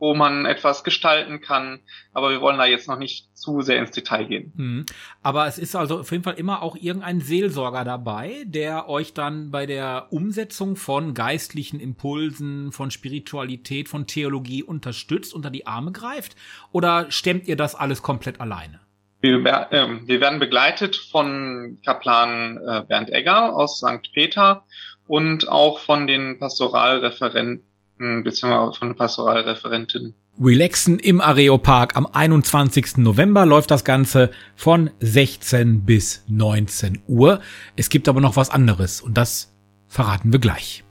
wo 0.00 0.14
man 0.14 0.46
etwas 0.46 0.82
gestalten 0.82 1.40
kann. 1.40 1.80
Aber 2.12 2.30
wir 2.30 2.40
wollen 2.40 2.58
da 2.58 2.64
jetzt 2.64 2.88
noch 2.88 2.98
nicht 2.98 3.36
zu 3.36 3.60
sehr 3.60 3.78
ins 3.78 3.92
Detail 3.92 4.24
gehen. 4.24 4.52
Hm. 4.56 4.86
Aber 5.22 5.46
es 5.46 5.58
ist 5.58 5.76
also 5.76 6.00
auf 6.00 6.10
jeden 6.10 6.24
Fall 6.24 6.34
immer 6.34 6.62
auch 6.62 6.74
irgendein 6.74 7.20
Seelsorger 7.20 7.84
dabei, 7.84 8.44
der 8.46 8.88
euch 8.88 9.14
dann 9.14 9.50
bei 9.50 9.66
der 9.66 10.08
Umsetzung 10.10 10.74
von 10.76 11.14
geistlichen 11.14 11.78
Impulsen, 11.78 12.72
von 12.72 12.90
Spiritualität, 12.90 13.88
von 13.88 14.06
Theologie 14.06 14.62
unterstützt, 14.62 15.34
unter 15.34 15.50
die 15.50 15.66
Arme 15.66 15.92
greift? 15.92 16.34
Oder 16.72 17.10
stemmt 17.10 17.46
ihr 17.46 17.56
das 17.56 17.74
alles 17.74 18.02
komplett 18.02 18.40
alleine? 18.40 18.80
Wir, 19.20 19.36
äh, 19.70 19.86
wir 20.06 20.20
werden 20.20 20.38
begleitet 20.38 20.96
von 20.96 21.78
Kaplan 21.84 22.56
äh, 22.56 22.82
Bernd 22.88 23.10
Egger 23.10 23.54
aus 23.54 23.78
St. 23.78 24.12
Peter 24.14 24.64
und 25.06 25.46
auch 25.48 25.80
von 25.80 26.06
den 26.06 26.38
Pastoralreferenten 26.38 27.69
beziehungsweise 28.00 28.78
von 28.78 28.96
Pastoralreferentin. 28.96 30.14
Relaxen 30.40 30.98
im 30.98 31.20
Areopark 31.20 31.96
am 31.96 32.06
21. 32.06 32.96
November 32.96 33.44
läuft 33.44 33.70
das 33.70 33.84
Ganze 33.84 34.30
von 34.56 34.90
16 35.00 35.84
bis 35.84 36.24
19 36.28 37.02
Uhr. 37.06 37.40
Es 37.76 37.90
gibt 37.90 38.08
aber 38.08 38.20
noch 38.20 38.36
was 38.36 38.50
anderes 38.50 39.02
und 39.02 39.14
das 39.14 39.54
verraten 39.86 40.32
wir 40.32 40.40
gleich. 40.40 40.84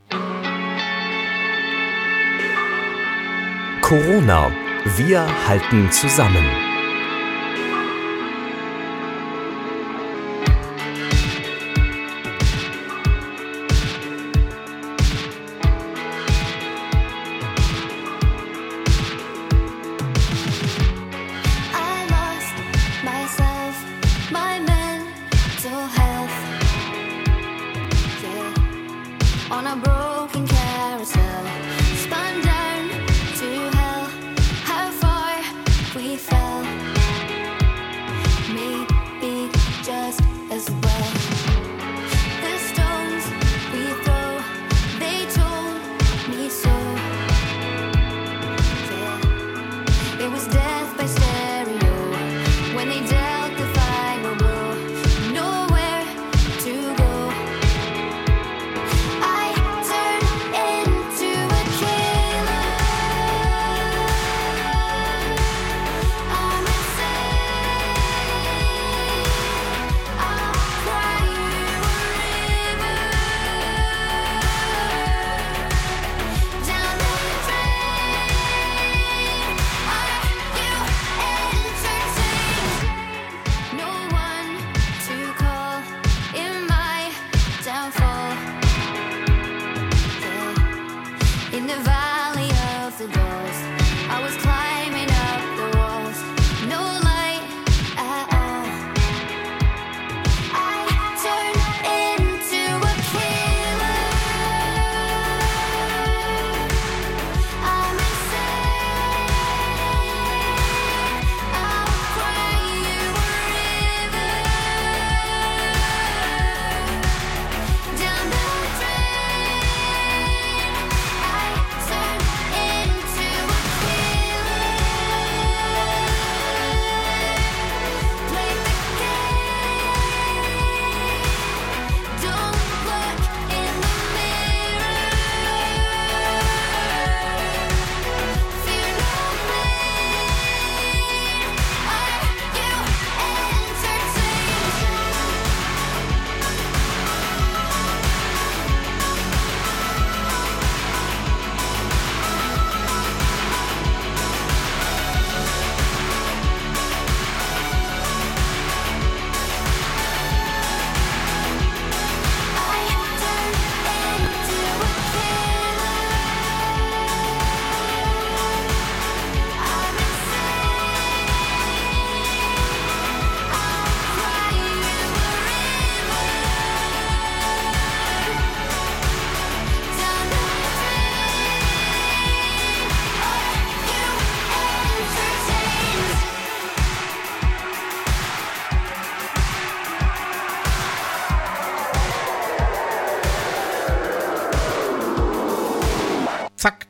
Corona. 3.82 4.52
Wir 4.98 5.26
halten 5.48 5.92
zusammen. 5.92 6.69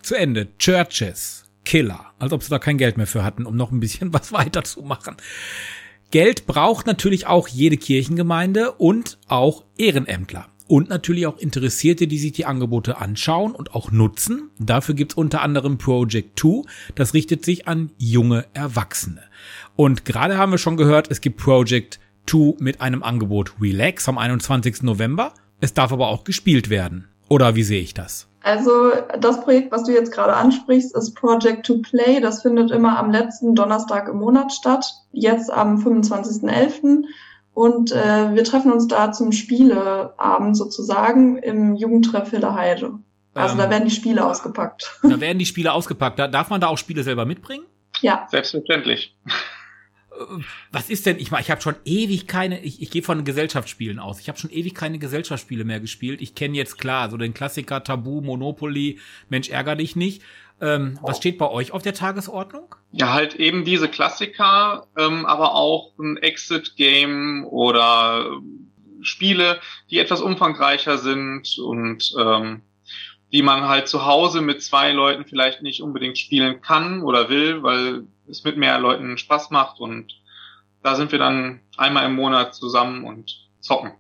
Zu 0.09 0.15
Ende. 0.15 0.47
Churches, 0.57 1.45
Killer. 1.65 2.07
Als 2.17 2.33
ob 2.33 2.41
sie 2.41 2.49
da 2.49 2.57
kein 2.57 2.79
Geld 2.79 2.97
mehr 2.97 3.05
für 3.05 3.23
hatten, 3.23 3.45
um 3.45 3.55
noch 3.55 3.71
ein 3.71 3.79
bisschen 3.79 4.11
was 4.13 4.33
weiterzumachen. 4.33 5.17
Geld 6.09 6.47
braucht 6.47 6.87
natürlich 6.87 7.27
auch 7.27 7.47
jede 7.47 7.77
Kirchengemeinde 7.77 8.71
und 8.71 9.19
auch 9.27 9.65
Ehrenämtler. 9.77 10.47
Und 10.67 10.89
natürlich 10.89 11.27
auch 11.27 11.37
Interessierte, 11.37 12.07
die 12.07 12.17
sich 12.17 12.31
die 12.31 12.45
Angebote 12.45 12.97
anschauen 12.97 13.53
und 13.53 13.75
auch 13.75 13.91
nutzen. 13.91 14.49
Dafür 14.57 14.95
gibt's 14.95 15.13
unter 15.13 15.41
anderem 15.41 15.77
Project 15.77 16.39
2. 16.39 16.63
Das 16.95 17.13
richtet 17.13 17.45
sich 17.45 17.67
an 17.67 17.91
junge 17.97 18.45
Erwachsene. 18.53 19.21
Und 19.75 20.05
gerade 20.05 20.37
haben 20.37 20.51
wir 20.51 20.57
schon 20.57 20.77
gehört, 20.77 21.11
es 21.11 21.21
gibt 21.21 21.37
Project 21.37 21.99
2 22.25 22.55
mit 22.59 22.81
einem 22.81 23.03
Angebot 23.03 23.53
Relax 23.61 24.09
am 24.09 24.17
21. 24.17 24.81
November. 24.81 25.35
Es 25.59 25.73
darf 25.75 25.91
aber 25.91 26.07
auch 26.07 26.23
gespielt 26.23 26.71
werden. 26.71 27.07
Oder 27.27 27.55
wie 27.55 27.63
sehe 27.63 27.81
ich 27.81 27.93
das? 27.93 28.28
Also 28.41 28.91
das 29.19 29.41
Projekt, 29.41 29.71
was 29.71 29.83
du 29.83 29.91
jetzt 29.91 30.11
gerade 30.11 30.33
ansprichst, 30.33 30.95
ist 30.95 31.13
Project 31.15 31.65
to 31.65 31.79
Play. 31.79 32.21
Das 32.21 32.41
findet 32.41 32.71
immer 32.71 32.97
am 32.97 33.11
letzten 33.11 33.55
Donnerstag 33.55 34.07
im 34.07 34.17
Monat 34.17 34.53
statt. 34.53 34.85
Jetzt 35.11 35.51
am 35.51 35.77
25.11. 35.77 37.03
Und 37.53 37.91
äh, 37.91 38.33
wir 38.33 38.43
treffen 38.45 38.71
uns 38.71 38.87
da 38.87 39.11
zum 39.11 39.31
Spieleabend 39.33 40.55
sozusagen 40.55 41.37
im 41.37 41.75
Jugendtreff 41.75 42.29
Hille 42.29 42.53
Heide. 42.53 42.99
Also 43.33 43.53
Ähm. 43.53 43.59
da 43.59 43.69
werden 43.69 43.85
die 43.85 43.93
Spiele 43.93 44.25
ausgepackt. 44.25 44.99
Da 45.03 45.19
werden 45.19 45.39
die 45.39 45.45
Spiele 45.45 45.73
ausgepackt. 45.73 46.19
Da, 46.19 46.27
darf 46.27 46.49
man 46.49 46.61
da 46.61 46.67
auch 46.67 46.77
Spiele 46.77 47.03
selber 47.03 47.25
mitbringen? 47.25 47.65
ja. 48.01 48.27
Selbstverständlich. 48.29 49.15
Was 50.71 50.89
ist 50.89 51.05
denn, 51.05 51.17
ich 51.17 51.31
meine, 51.31 51.43
ich 51.43 51.51
habe 51.51 51.61
schon 51.61 51.75
ewig 51.85 52.27
keine, 52.27 52.61
ich, 52.63 52.81
ich 52.81 52.91
gehe 52.91 53.03
von 53.03 53.23
Gesellschaftsspielen 53.23 53.99
aus. 53.99 54.19
Ich 54.19 54.27
habe 54.27 54.37
schon 54.37 54.51
ewig 54.51 54.75
keine 54.75 54.99
Gesellschaftsspiele 54.99 55.63
mehr 55.63 55.79
gespielt. 55.79 56.21
Ich 56.21 56.35
kenne 56.35 56.57
jetzt 56.57 56.77
klar 56.77 57.09
so 57.09 57.17
den 57.17 57.33
Klassiker 57.33 57.83
Tabu, 57.83 58.21
Monopoly, 58.21 58.99
Mensch 59.29 59.49
ärger 59.49 59.75
dich 59.75 59.95
nicht. 59.95 60.21
Ähm, 60.61 60.99
Was 61.01 61.17
steht 61.17 61.37
bei 61.37 61.49
euch 61.49 61.71
auf 61.71 61.81
der 61.81 61.93
Tagesordnung? 61.93 62.75
Ja, 62.91 63.13
halt 63.13 63.35
eben 63.35 63.63
diese 63.63 63.87
Klassiker, 63.87 64.87
ähm, 64.97 65.25
aber 65.25 65.55
auch 65.55 65.97
ein 65.97 66.17
Exit-Game 66.17 67.45
oder 67.45 68.25
ähm, 68.25 68.71
Spiele, 69.01 69.59
die 69.89 69.99
etwas 69.99 70.21
umfangreicher 70.21 70.97
sind 70.97 71.57
und 71.59 72.13
ähm, 72.19 72.61
die 73.31 73.41
man 73.43 73.67
halt 73.67 73.87
zu 73.87 74.05
Hause 74.05 74.41
mit 74.41 74.61
zwei 74.61 74.91
Leuten 74.91 75.23
vielleicht 75.25 75.61
nicht 75.61 75.81
unbedingt 75.81 76.17
spielen 76.17 76.61
kann 76.61 77.03
oder 77.03 77.29
will, 77.29 77.63
weil 77.63 78.03
es 78.29 78.43
mit 78.43 78.57
mehr 78.57 78.79
Leuten 78.79 79.17
Spaß 79.17 79.49
macht 79.49 79.79
und 79.79 80.13
da 80.83 80.95
sind 80.95 81.11
wir 81.11 81.19
dann 81.19 81.61
einmal 81.77 82.05
im 82.05 82.15
Monat 82.15 82.55
zusammen 82.55 83.03
und 83.03 83.49
zocken. 83.59 83.91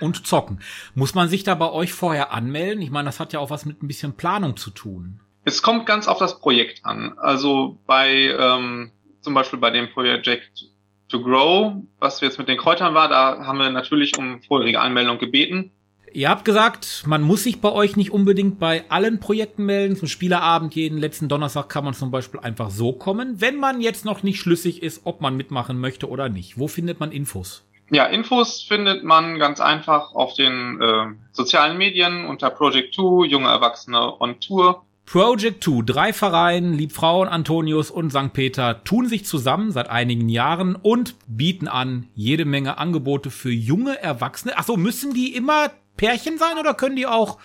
Und 0.00 0.26
zocken. 0.26 0.60
Muss 0.94 1.14
man 1.14 1.28
sich 1.28 1.44
da 1.44 1.54
bei 1.54 1.70
euch 1.70 1.92
vorher 1.92 2.32
anmelden? 2.32 2.82
Ich 2.82 2.90
meine, 2.90 3.06
das 3.06 3.20
hat 3.20 3.32
ja 3.32 3.40
auch 3.40 3.50
was 3.50 3.64
mit 3.64 3.82
ein 3.82 3.88
bisschen 3.88 4.16
Planung 4.16 4.56
zu 4.56 4.70
tun. 4.70 5.20
Es 5.44 5.62
kommt 5.62 5.86
ganz 5.86 6.08
auf 6.08 6.18
das 6.18 6.40
Projekt 6.40 6.84
an. 6.84 7.18
Also 7.18 7.78
bei 7.86 8.34
ähm, 8.38 8.92
zum 9.20 9.34
Beispiel 9.34 9.58
bei 9.58 9.70
dem 9.70 9.90
Projekt 9.90 10.66
To 11.08 11.22
Grow, 11.22 11.82
was 11.98 12.20
jetzt 12.20 12.38
mit 12.38 12.48
den 12.48 12.58
Kräutern 12.58 12.94
war, 12.94 13.08
da 13.08 13.44
haben 13.46 13.58
wir 13.58 13.70
natürlich 13.70 14.18
um 14.18 14.42
vorherige 14.42 14.80
Anmeldung 14.80 15.18
gebeten. 15.18 15.70
Ihr 16.12 16.28
habt 16.28 16.44
gesagt, 16.44 17.04
man 17.06 17.22
muss 17.22 17.44
sich 17.44 17.60
bei 17.60 17.70
euch 17.70 17.96
nicht 17.96 18.12
unbedingt 18.12 18.58
bei 18.58 18.84
allen 18.88 19.20
Projekten 19.20 19.64
melden. 19.66 19.96
Zum 19.96 20.08
Spielerabend 20.08 20.74
jeden 20.74 20.98
letzten 20.98 21.28
Donnerstag 21.28 21.68
kann 21.68 21.84
man 21.84 21.94
zum 21.94 22.10
Beispiel 22.10 22.40
einfach 22.40 22.70
so 22.70 22.92
kommen, 22.92 23.40
wenn 23.40 23.56
man 23.56 23.80
jetzt 23.80 24.04
noch 24.04 24.22
nicht 24.22 24.40
schlüssig 24.40 24.82
ist, 24.82 25.02
ob 25.04 25.20
man 25.20 25.36
mitmachen 25.36 25.78
möchte 25.78 26.08
oder 26.08 26.28
nicht. 26.28 26.58
Wo 26.58 26.68
findet 26.68 27.00
man 27.00 27.12
Infos? 27.12 27.64
Ja, 27.90 28.04
Infos 28.04 28.62
findet 28.62 29.02
man 29.02 29.38
ganz 29.38 29.60
einfach 29.60 30.14
auf 30.14 30.34
den 30.34 30.80
äh, 30.80 31.06
sozialen 31.32 31.78
Medien 31.78 32.26
unter 32.26 32.50
Project 32.50 32.94
2, 32.94 33.26
junge 33.26 33.48
Erwachsene 33.48 34.20
on 34.20 34.40
Tour. 34.40 34.84
Project 35.06 35.64
2, 35.64 35.84
drei 35.86 36.12
Vereine, 36.12 36.76
Liebfrauen, 36.76 37.28
Antonius 37.28 37.90
und 37.90 38.10
St. 38.10 38.34
Peter 38.34 38.84
tun 38.84 39.06
sich 39.06 39.24
zusammen 39.24 39.72
seit 39.72 39.88
einigen 39.88 40.28
Jahren 40.28 40.76
und 40.76 41.14
bieten 41.26 41.66
an 41.66 42.08
jede 42.14 42.44
Menge 42.44 42.76
Angebote 42.76 43.30
für 43.30 43.50
junge 43.50 43.98
Erwachsene. 44.02 44.52
Ach 44.56 44.64
so, 44.64 44.76
müssen 44.76 45.14
die 45.14 45.34
immer 45.34 45.70
Pärchen 45.98 46.38
sein 46.38 46.56
oder 46.58 46.72
können 46.72 46.96
die 46.96 47.06
auch 47.06 47.38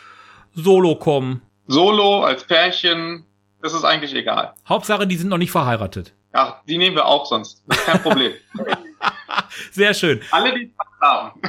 solo 0.53 0.95
kommen? 0.95 1.41
Solo 1.67 2.23
als 2.23 2.45
Pärchen, 2.45 3.25
das 3.61 3.73
ist 3.73 3.83
eigentlich 3.83 4.13
egal. 4.15 4.53
Hauptsache, 4.67 5.05
die 5.05 5.17
sind 5.17 5.27
noch 5.27 5.37
nicht 5.37 5.51
verheiratet. 5.51 6.13
Ach, 6.31 6.55
die 6.67 6.77
nehmen 6.77 6.95
wir 6.95 7.05
auch 7.05 7.25
sonst. 7.25 7.63
Das 7.67 7.77
ist 7.77 7.85
kein 7.85 8.01
Problem. 8.01 8.31
Sehr 9.71 9.93
schön. 9.93 10.21
Alle, 10.31 10.53
die 10.53 10.71
Spaß 10.73 10.87
haben. 11.01 11.41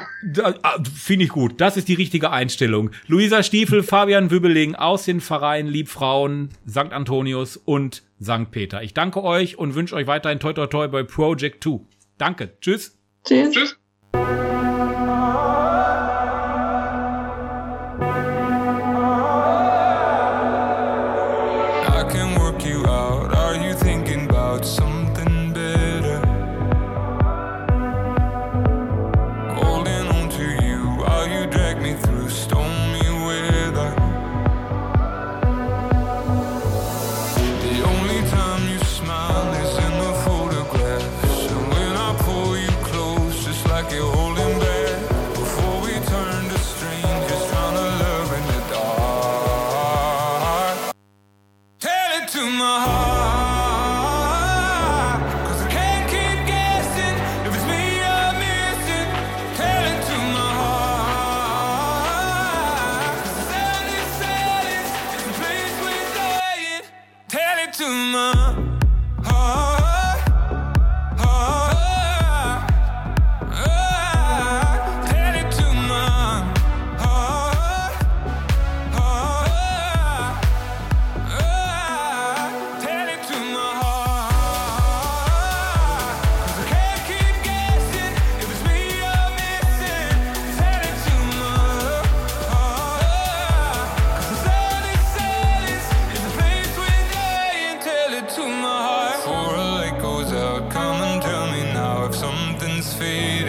Ah, 0.62 0.76
Finde 0.94 1.24
ich 1.24 1.30
gut. 1.30 1.60
Das 1.60 1.76
ist 1.76 1.88
die 1.88 1.94
richtige 1.94 2.30
Einstellung. 2.30 2.90
Luisa 3.06 3.42
Stiefel, 3.42 3.82
Fabian 3.84 4.30
Wübbeling 4.30 4.74
aus 4.74 5.04
den 5.04 5.20
Vereinen 5.20 5.68
Liebfrauen, 5.68 6.50
St. 6.68 6.92
Antonius 6.92 7.56
und 7.56 8.02
St. 8.22 8.50
Peter. 8.50 8.82
Ich 8.82 8.94
danke 8.94 9.22
euch 9.22 9.58
und 9.58 9.74
wünsche 9.74 9.94
euch 9.94 10.06
weiterhin 10.06 10.40
toi 10.40 10.52
toi 10.52 10.66
toi 10.66 10.88
bei 10.88 11.02
Project 11.02 11.64
2. 11.64 11.80
Danke. 12.18 12.56
Tschüss. 12.60 12.98
Tschüss. 13.24 13.52
Tschüss. 13.52 13.83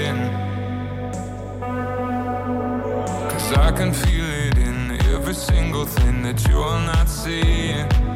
Fading. 0.06 0.32
Cause 3.30 3.54
I 3.54 3.72
can 3.72 3.94
feel 3.94 4.26
it 4.26 4.58
in 4.58 4.92
every 5.14 5.34
single 5.34 5.86
thing 5.86 6.24
that 6.24 6.48
you're 6.48 6.80
not 6.80 7.08
seeing. 7.10 8.15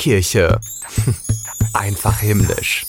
Kirche. 0.00 0.58
Einfach 1.74 2.20
himmlisch. 2.20 2.86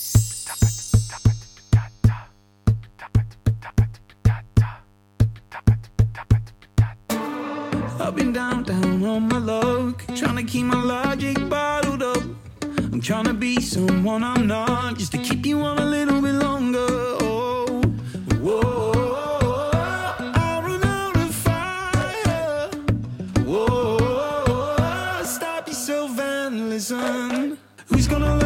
capitalism. 26.72 27.58
Who's 27.88 28.08
gonna 28.08 28.41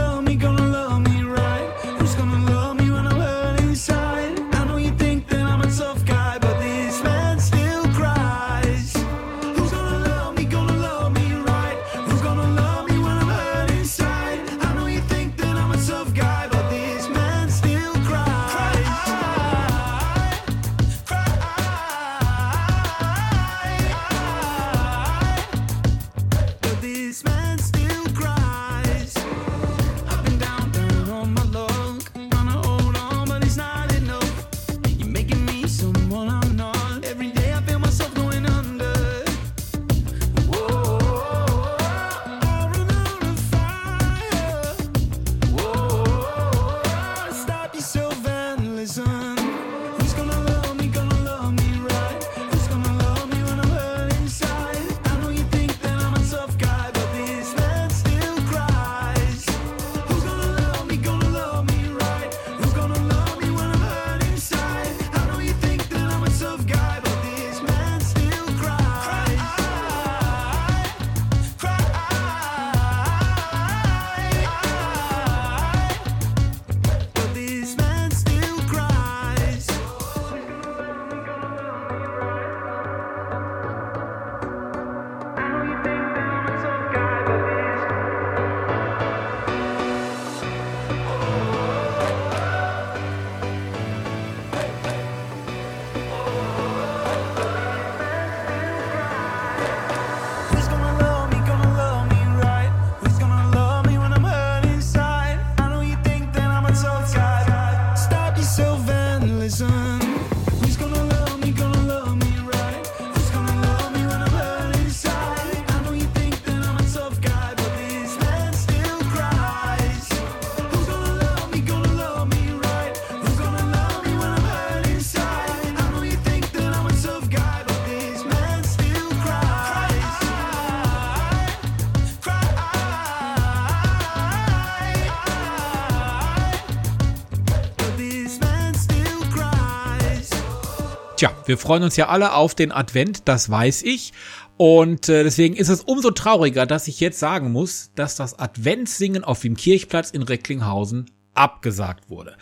wir 141.47 141.59
freuen 141.59 141.83
uns 141.83 141.97
ja 141.97 142.09
alle 142.09 142.35
auf 142.35 142.55
den 142.55 142.73
Advent, 142.73 143.23
das 143.27 143.51
weiß 143.51 143.83
ich. 143.83 144.13
Und 144.57 145.09
äh, 145.09 145.23
deswegen 145.23 145.55
ist 145.57 145.69
es 145.69 145.83
umso 145.83 146.11
trauriger, 146.11 146.67
dass 146.67 146.89
ich 146.89 147.01
jetzt 147.01 147.19
sagen 147.19 147.53
muss, 147.53 147.91
dass 147.95 148.17
das 148.17 148.39
Adventssingen 148.39 149.25
auf 149.25 149.41
dem 149.41 149.57
Kirchplatz 149.57 150.11
in 150.11 150.23
Recklinghausen 150.23 151.11
abgesagt 151.35 152.09
wurde. 152.09 152.37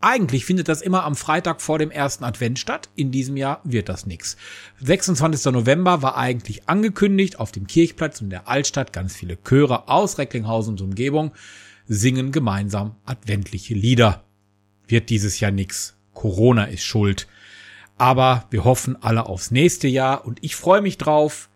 Eigentlich 0.00 0.44
findet 0.44 0.68
das 0.68 0.82
immer 0.82 1.04
am 1.04 1.14
Freitag 1.14 1.62
vor 1.62 1.78
dem 1.78 1.90
ersten 1.90 2.24
Advent 2.24 2.58
statt. 2.58 2.88
In 2.96 3.12
diesem 3.12 3.36
Jahr 3.36 3.60
wird 3.64 3.88
das 3.88 4.06
nix. 4.06 4.36
26. 4.80 5.52
November 5.52 6.02
war 6.02 6.16
eigentlich 6.16 6.68
angekündigt 6.68 7.38
auf 7.38 7.52
dem 7.52 7.66
Kirchplatz 7.66 8.20
in 8.20 8.30
der 8.30 8.48
Altstadt. 8.48 8.92
Ganz 8.92 9.14
viele 9.14 9.38
Chöre 9.42 9.88
aus 9.88 10.18
Recklinghausen 10.18 10.72
und 10.74 10.80
Umgebung 10.80 11.32
singen 11.86 12.32
gemeinsam 12.32 12.96
adventliche 13.04 13.74
Lieder. 13.74 14.24
Wird 14.86 15.10
dieses 15.10 15.40
Jahr 15.40 15.52
nix. 15.52 15.96
Corona 16.12 16.64
ist 16.64 16.84
schuld. 16.84 17.28
Aber 18.00 18.44
wir 18.48 18.64
hoffen 18.64 18.96
alle 19.02 19.26
aufs 19.26 19.50
nächste 19.50 19.86
Jahr 19.86 20.24
und 20.24 20.38
ich 20.40 20.56
freue 20.56 20.80
mich 20.80 20.96
drauf. 20.96 21.50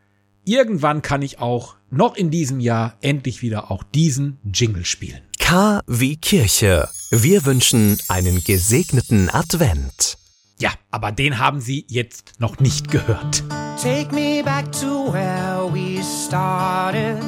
Irgendwann 0.44 1.00
kann 1.00 1.22
ich 1.22 1.38
auch 1.38 1.76
noch 1.88 2.16
in 2.16 2.30
diesem 2.30 2.60
Jahr 2.60 2.98
endlich 3.00 3.40
wieder 3.40 3.70
auch 3.70 3.82
diesen 3.82 4.36
Jingle 4.52 4.84
spielen. 4.84 5.22
K 5.38 5.80
wie 5.86 6.18
Kirche. 6.18 6.86
Wir 7.10 7.46
wünschen 7.46 7.96
einen 8.08 8.44
gesegneten 8.44 9.30
Advent. 9.30 10.18
Ja, 10.60 10.68
aber 10.90 11.12
den 11.12 11.38
haben 11.38 11.62
Sie 11.62 11.86
jetzt 11.88 12.34
noch 12.38 12.58
nicht 12.58 12.90
gehört. 12.90 13.42
Take 13.82 14.14
me 14.14 14.42
back 14.44 14.70
to 14.72 15.10
where 15.14 15.66
we 15.72 16.02
started. 16.04 17.22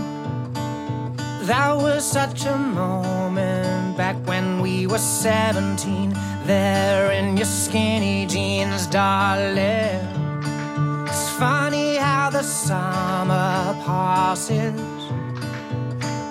That 1.46 1.80
was 1.80 2.10
such 2.10 2.46
a 2.46 2.56
moment 2.58 3.96
back 3.96 4.16
when 4.26 4.62
we 4.62 4.86
were 4.86 4.98
17. 4.98 6.12
There 6.46 7.10
in 7.10 7.36
your 7.36 7.44
skinny 7.44 8.24
jeans, 8.24 8.86
darling. 8.86 9.98
It's 11.08 11.28
funny 11.30 11.96
how 11.96 12.30
the 12.30 12.44
summer 12.44 13.74
passes. 13.84 14.80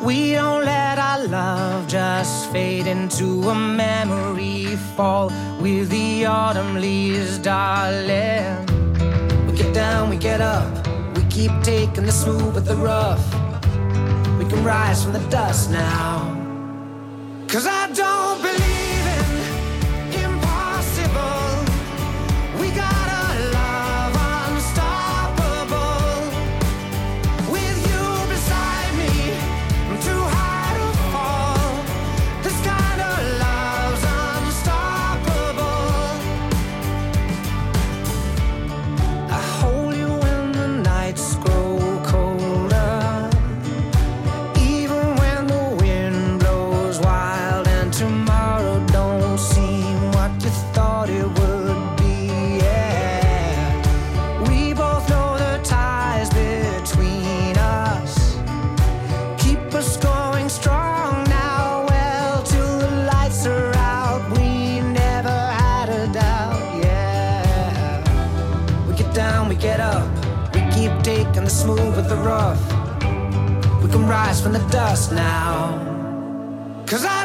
We 0.05 0.31
don't 0.31 0.63
let 0.63 0.97
our 0.99 1.27
love 1.27 1.89
just 1.89 2.49
fade 2.53 2.87
into 2.87 3.49
a 3.49 3.55
memory 3.55 4.77
fall 4.95 5.33
with 5.59 5.89
the 5.89 6.25
autumn 6.25 6.75
leaves, 6.75 7.37
darling. 7.37 8.65
We 9.47 9.57
get 9.57 9.73
down, 9.73 10.09
we 10.09 10.15
get 10.15 10.39
up, 10.39 10.87
we 11.17 11.23
keep 11.25 11.51
taking 11.61 12.05
the 12.05 12.13
smooth 12.13 12.55
with 12.55 12.67
the 12.67 12.77
rough. 12.77 13.25
We 14.39 14.45
can 14.45 14.63
rise 14.63 15.03
from 15.03 15.11
the 15.11 15.27
dust 15.27 15.71
now. 15.71 16.31
Cause 17.49 17.67
I 17.67 17.87
don't 17.93 18.04
rough. 72.25 72.59
We 73.83 73.89
can 73.91 74.07
rise 74.07 74.41
from 74.41 74.53
the 74.53 74.65
dust 74.71 75.11
now. 75.11 75.77
Cause 76.87 77.05
I 77.05 77.24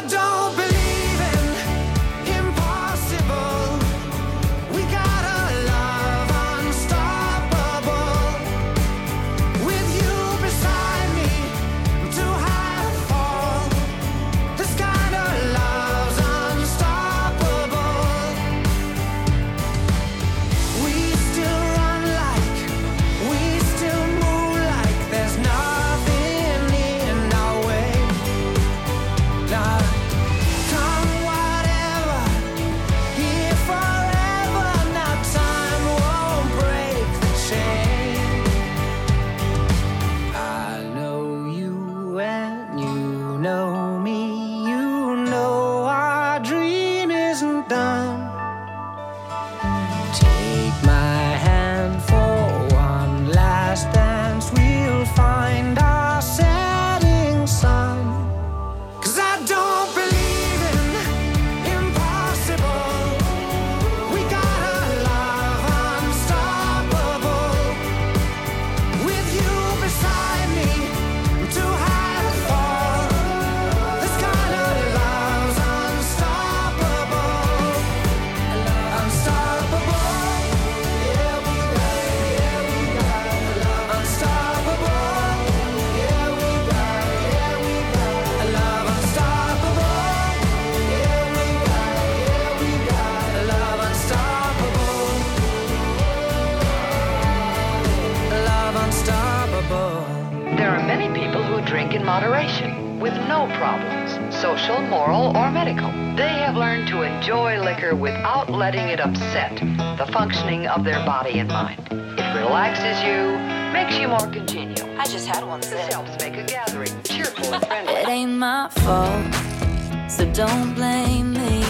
don't 120.47 120.73
blame 120.73 121.33
me. 121.33 121.63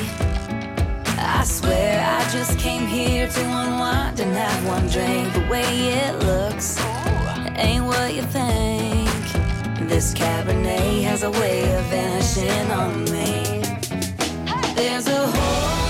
I 1.17 1.43
swear 1.43 1.99
I 2.17 2.23
just 2.31 2.57
came 2.57 2.87
here 2.87 3.27
to 3.27 3.41
unwind 3.41 4.17
and 4.21 4.33
have 4.33 4.65
one 4.65 4.87
drink. 4.87 5.33
The 5.33 5.45
way 5.51 5.71
it 5.89 6.15
looks 6.19 6.79
ain't 7.57 7.83
what 7.83 8.13
you 8.13 8.21
think. 8.21 9.09
This 9.89 10.13
Cabernet 10.13 11.03
has 11.03 11.23
a 11.23 11.31
way 11.31 11.63
of 11.75 11.83
vanishing 11.87 12.71
on 12.71 13.03
me. 13.11 13.61
There's 14.75 15.07
a 15.07 15.27
hole. 15.27 15.80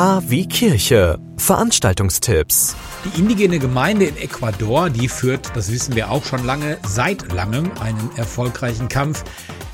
K 0.00 0.22
wie 0.28 0.48
Kirche. 0.48 1.18
Veranstaltungstipps. 1.36 2.74
Die 3.04 3.20
indigene 3.20 3.58
Gemeinde 3.58 4.06
in 4.06 4.16
Ecuador, 4.16 4.88
die 4.88 5.08
führt, 5.08 5.54
das 5.54 5.70
wissen 5.70 5.94
wir 5.94 6.10
auch 6.10 6.24
schon 6.24 6.42
lange, 6.46 6.78
seit 6.88 7.30
langem 7.32 7.70
einen 7.82 8.10
erfolgreichen 8.16 8.88
Kampf 8.88 9.24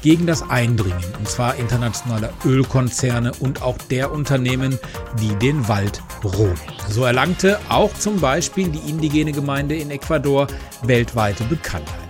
gegen 0.03 0.27
das 0.27 0.43
Eindringen, 0.51 1.05
und 1.20 1.29
zwar 1.29 1.55
internationaler 1.55 2.33
Ölkonzerne 2.45 3.35
und 3.39 3.62
auch 3.62 3.79
der 3.79 4.11
Unternehmen, 4.11 4.81
die 5.20 5.33
den 5.37 5.68
Wald 5.68 6.03
roben. 6.24 6.59
So 6.89 7.05
erlangte 7.05 7.61
auch 7.68 7.95
zum 7.95 8.18
Beispiel 8.18 8.66
die 8.68 8.91
indigene 8.91 9.31
Gemeinde 9.31 9.77
in 9.77 9.93
Ecuador 9.93 10.49
weltweite 10.83 11.45
Bekanntheit. 11.45 12.05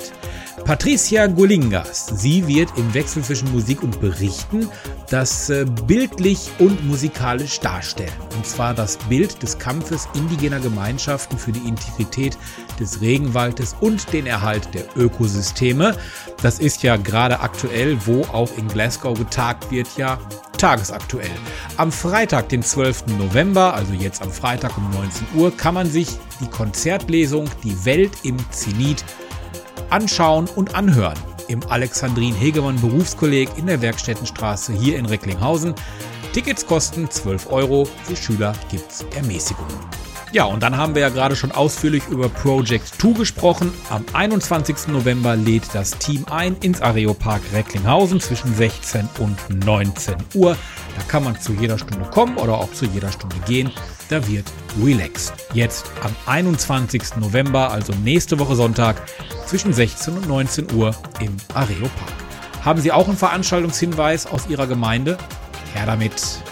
Patricia 0.66 1.28
Golingas. 1.28 2.08
Sie 2.08 2.44
wird 2.48 2.76
im 2.76 2.92
Wechsel 2.92 3.22
zwischen 3.22 3.52
Musik 3.52 3.84
und 3.84 4.00
Berichten 4.00 4.68
das 5.08 5.48
äh, 5.48 5.64
bildlich 5.86 6.50
und 6.58 6.84
musikalisch 6.84 7.60
darstellen. 7.60 8.10
Und 8.34 8.44
zwar 8.44 8.74
das 8.74 8.96
Bild 9.08 9.40
des 9.44 9.60
Kampfes 9.60 10.08
indigener 10.14 10.58
Gemeinschaften 10.58 11.38
für 11.38 11.52
die 11.52 11.68
Integrität 11.68 12.36
des 12.80 13.00
Regenwaldes 13.00 13.76
und 13.78 14.12
den 14.12 14.26
Erhalt 14.26 14.68
der 14.74 14.86
Ökosysteme. 14.96 15.96
Das 16.42 16.58
ist 16.58 16.82
ja 16.82 16.96
gerade 16.96 17.38
aktuell, 17.38 17.96
wo 18.04 18.22
auch 18.22 18.50
in 18.58 18.66
Glasgow 18.66 19.16
getagt 19.16 19.70
wird, 19.70 19.86
ja 19.96 20.18
tagesaktuell. 20.58 21.30
Am 21.76 21.92
Freitag, 21.92 22.48
den 22.48 22.64
12. 22.64 23.06
November, 23.18 23.72
also 23.72 23.92
jetzt 23.92 24.20
am 24.20 24.32
Freitag 24.32 24.76
um 24.76 24.90
19 24.90 25.26
Uhr, 25.36 25.56
kann 25.56 25.74
man 25.74 25.88
sich 25.88 26.08
die 26.40 26.48
Konzertlesung 26.48 27.48
Die 27.62 27.84
Welt 27.84 28.10
im 28.24 28.36
Zenit 28.50 29.04
anschauen 29.90 30.48
und 30.54 30.74
anhören 30.74 31.18
im 31.48 31.62
Alexandrin 31.68 32.34
Hegemann 32.34 32.80
Berufskolleg 32.80 33.48
in 33.56 33.66
der 33.66 33.80
Werkstättenstraße 33.82 34.72
hier 34.72 34.98
in 34.98 35.06
Recklinghausen. 35.06 35.74
Tickets 36.32 36.66
kosten 36.66 37.10
12 37.10 37.50
Euro, 37.50 37.86
für 38.04 38.16
Schüler 38.16 38.52
gibt's 38.70 39.04
Ermäßigungen. 39.14 40.05
Ja, 40.32 40.44
und 40.44 40.62
dann 40.62 40.76
haben 40.76 40.94
wir 40.94 41.02
ja 41.02 41.08
gerade 41.08 41.36
schon 41.36 41.52
ausführlich 41.52 42.06
über 42.08 42.28
Project 42.28 43.00
2 43.00 43.12
gesprochen. 43.12 43.72
Am 43.90 44.04
21. 44.12 44.88
November 44.88 45.36
lädt 45.36 45.72
das 45.72 45.92
Team 45.98 46.26
ein 46.30 46.56
ins 46.62 46.82
Areopark 46.82 47.40
Recklinghausen 47.52 48.20
zwischen 48.20 48.54
16 48.54 49.08
und 49.18 49.64
19 49.64 50.16
Uhr. 50.34 50.56
Da 50.96 51.02
kann 51.08 51.24
man 51.24 51.40
zu 51.40 51.52
jeder 51.52 51.78
Stunde 51.78 52.04
kommen 52.10 52.36
oder 52.38 52.58
auch 52.58 52.72
zu 52.72 52.86
jeder 52.86 53.12
Stunde 53.12 53.36
gehen. 53.46 53.70
Da 54.08 54.26
wird 54.26 54.46
relaxed. 54.82 55.32
Jetzt 55.54 55.90
am 56.02 56.14
21. 56.26 57.16
November, 57.16 57.70
also 57.70 57.92
nächste 58.04 58.38
Woche 58.38 58.56
Sonntag, 58.56 58.96
zwischen 59.46 59.72
16 59.72 60.14
und 60.14 60.28
19 60.28 60.72
Uhr 60.74 60.94
im 61.20 61.36
Areopark. 61.54 62.12
Haben 62.64 62.80
Sie 62.80 62.90
auch 62.90 63.06
einen 63.06 63.16
Veranstaltungshinweis 63.16 64.26
aus 64.26 64.48
Ihrer 64.48 64.66
Gemeinde? 64.66 65.18
Her 65.72 65.86
damit. 65.86 66.42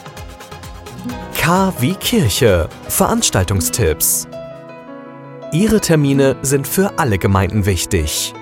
K 1.37 1.73
wie 1.79 1.95
Kirche. 1.95 2.69
Veranstaltungstipps. 2.89 4.27
Ihre 5.53 5.81
Termine 5.81 6.37
sind 6.43 6.67
für 6.67 6.99
alle 6.99 7.19
Gemeinden 7.19 7.67
wichtig. 7.67 8.35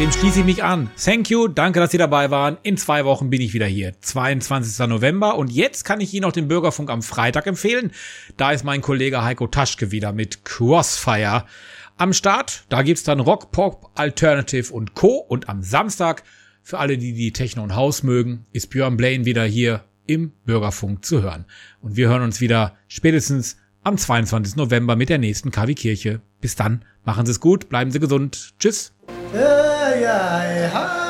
Dem 0.00 0.10
schließe 0.10 0.40
ich 0.40 0.46
mich 0.46 0.64
an. 0.64 0.90
Thank 0.96 1.28
you, 1.28 1.46
danke, 1.46 1.78
dass 1.78 1.90
Sie 1.90 1.98
dabei 1.98 2.30
waren. 2.30 2.56
In 2.62 2.78
zwei 2.78 3.04
Wochen 3.04 3.28
bin 3.28 3.42
ich 3.42 3.52
wieder 3.52 3.66
hier. 3.66 3.92
22. 4.00 4.86
November. 4.88 5.36
Und 5.36 5.52
jetzt 5.52 5.84
kann 5.84 6.00
ich 6.00 6.14
Ihnen 6.14 6.22
noch 6.22 6.32
den 6.32 6.48
Bürgerfunk 6.48 6.88
am 6.88 7.02
Freitag 7.02 7.46
empfehlen. 7.46 7.92
Da 8.38 8.52
ist 8.52 8.64
mein 8.64 8.80
Kollege 8.80 9.22
Heiko 9.22 9.46
Taschke 9.46 9.90
wieder 9.90 10.12
mit 10.12 10.46
Crossfire 10.46 11.44
am 11.98 12.14
Start. 12.14 12.64
Da 12.70 12.80
gibt's 12.80 13.02
dann 13.02 13.20
Rock, 13.20 13.52
Pop, 13.52 13.90
Alternative 13.94 14.72
und 14.72 14.94
Co. 14.94 15.18
Und 15.18 15.50
am 15.50 15.62
Samstag, 15.62 16.22
für 16.62 16.78
alle, 16.78 16.96
die 16.96 17.12
die 17.12 17.34
Techno 17.34 17.62
und 17.62 17.76
Haus 17.76 18.02
mögen, 18.02 18.46
ist 18.52 18.70
Björn 18.70 18.96
Blaine 18.96 19.26
wieder 19.26 19.44
hier 19.44 19.84
im 20.06 20.32
Bürgerfunk 20.46 21.04
zu 21.04 21.20
hören. 21.20 21.44
Und 21.82 21.96
wir 21.96 22.08
hören 22.08 22.22
uns 22.22 22.40
wieder 22.40 22.78
spätestens 22.88 23.58
am 23.82 23.98
22. 23.98 24.56
November 24.56 24.96
mit 24.96 25.10
der 25.10 25.18
nächsten 25.18 25.50
KW 25.50 25.74
Kirche. 25.74 26.22
Bis 26.40 26.56
dann, 26.56 26.86
machen 27.04 27.26
Sie 27.26 27.32
es 27.32 27.40
gut, 27.40 27.68
bleiben 27.68 27.90
Sie 27.90 28.00
gesund. 28.00 28.54
Tschüss. 28.58 28.94
Yeah, 29.32 29.94
yeah, 29.94 30.72
yeah. 30.74 31.09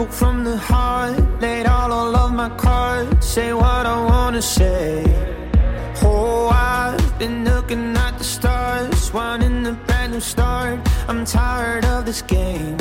spoke 0.00 0.12
from 0.12 0.44
the 0.44 0.56
heart, 0.56 1.42
laid 1.42 1.66
all 1.66 1.92
of 1.92 2.32
my 2.32 2.48
cards, 2.56 3.26
say 3.26 3.52
what 3.52 3.84
I 3.84 3.96
wanna 4.10 4.40
say. 4.40 5.04
Oh, 6.02 6.48
I've 6.48 7.18
been 7.18 7.44
looking 7.44 7.94
at 8.06 8.16
the 8.16 8.24
stars, 8.24 9.12
wanting 9.12 9.66
a 9.66 9.72
brand 9.86 10.12
new 10.14 10.20
start. 10.20 10.78
I'm 11.06 11.26
tired 11.26 11.84
of 11.84 12.06
this 12.06 12.22
game. 12.22 12.78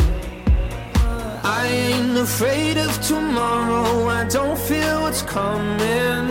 I 1.59 1.61
ain't 1.87 2.17
afraid 2.17 2.77
of 2.77 2.91
tomorrow, 3.11 4.07
I 4.19 4.23
don't 4.37 4.59
feel 4.69 5.01
what's 5.01 5.23
coming. 5.23 6.27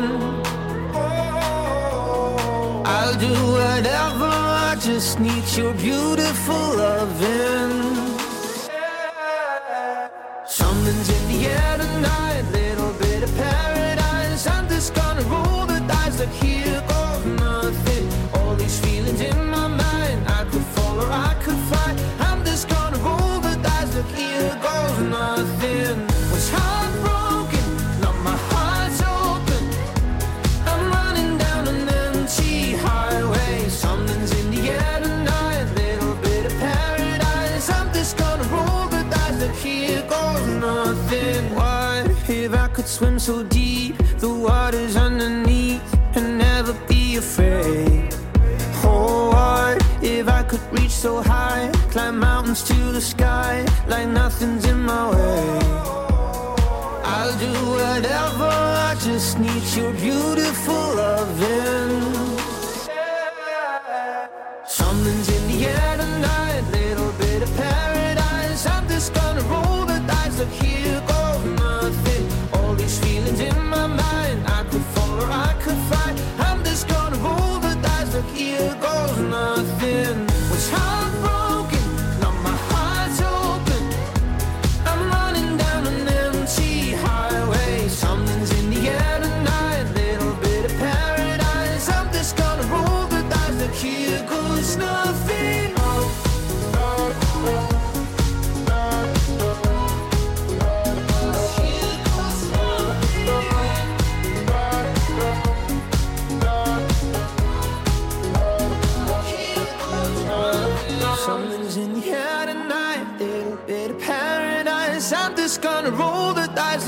I'll 2.97 3.17
do 3.29 3.35
whatever, 3.59 4.31
I 4.71 4.75
just 4.81 5.21
need 5.21 5.45
your 5.55 5.75
beautiful 5.75 6.65
loving. 6.83 7.98
paradise. 13.39 14.47
I'm 14.47 14.69
just 14.69 14.95
gonna 14.95 15.23
roll 15.23 15.67
the 15.67 15.81
dice 15.87 16.17
that 16.19 16.29
here. 16.43 16.68
swim 42.99 43.17
so 43.17 43.45
deep, 43.45 43.97
the 44.19 44.29
water's 44.29 44.97
underneath, 44.97 45.89
and 46.17 46.37
never 46.37 46.73
be 46.89 47.15
afraid. 47.15 48.13
Oh, 48.83 49.31
I, 49.33 49.79
if 50.03 50.27
I 50.27 50.43
could 50.43 50.65
reach 50.73 50.91
so 50.91 51.23
high, 51.23 51.71
climb 51.93 52.19
mountains 52.19 52.65
to 52.65 52.75
the 52.97 53.01
sky, 53.01 53.65
like 53.87 54.09
nothing's 54.09 54.65
in 54.65 54.81
my 54.81 55.11
way. 55.13 55.61
I'll 57.15 57.39
do 57.39 57.55
whatever, 57.77 58.51
I 58.91 58.97
just 59.01 59.39
need 59.39 59.65
your 59.77 59.93
beautiful 59.93 60.85
loving. 61.03 62.18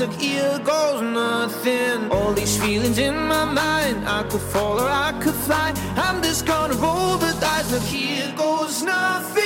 look, 0.01 0.13
here 0.13 0.59
goes 0.59 1.01
nothing. 1.01 2.11
All 2.11 2.33
these 2.33 2.59
feelings 2.61 2.97
in 2.97 3.15
my 3.15 3.45
mind, 3.45 4.07
I 4.07 4.23
could 4.23 4.41
fall 4.41 4.79
or 4.79 4.89
I 4.89 5.11
could 5.21 5.35
fly. 5.45 5.73
I'm 5.95 6.21
just 6.23 6.45
gonna 6.45 6.75
roll 6.75 7.17
the 7.17 7.31
dice, 7.39 7.71
look, 7.71 7.83
here 7.83 8.33
goes 8.35 8.81
nothing. 8.81 9.40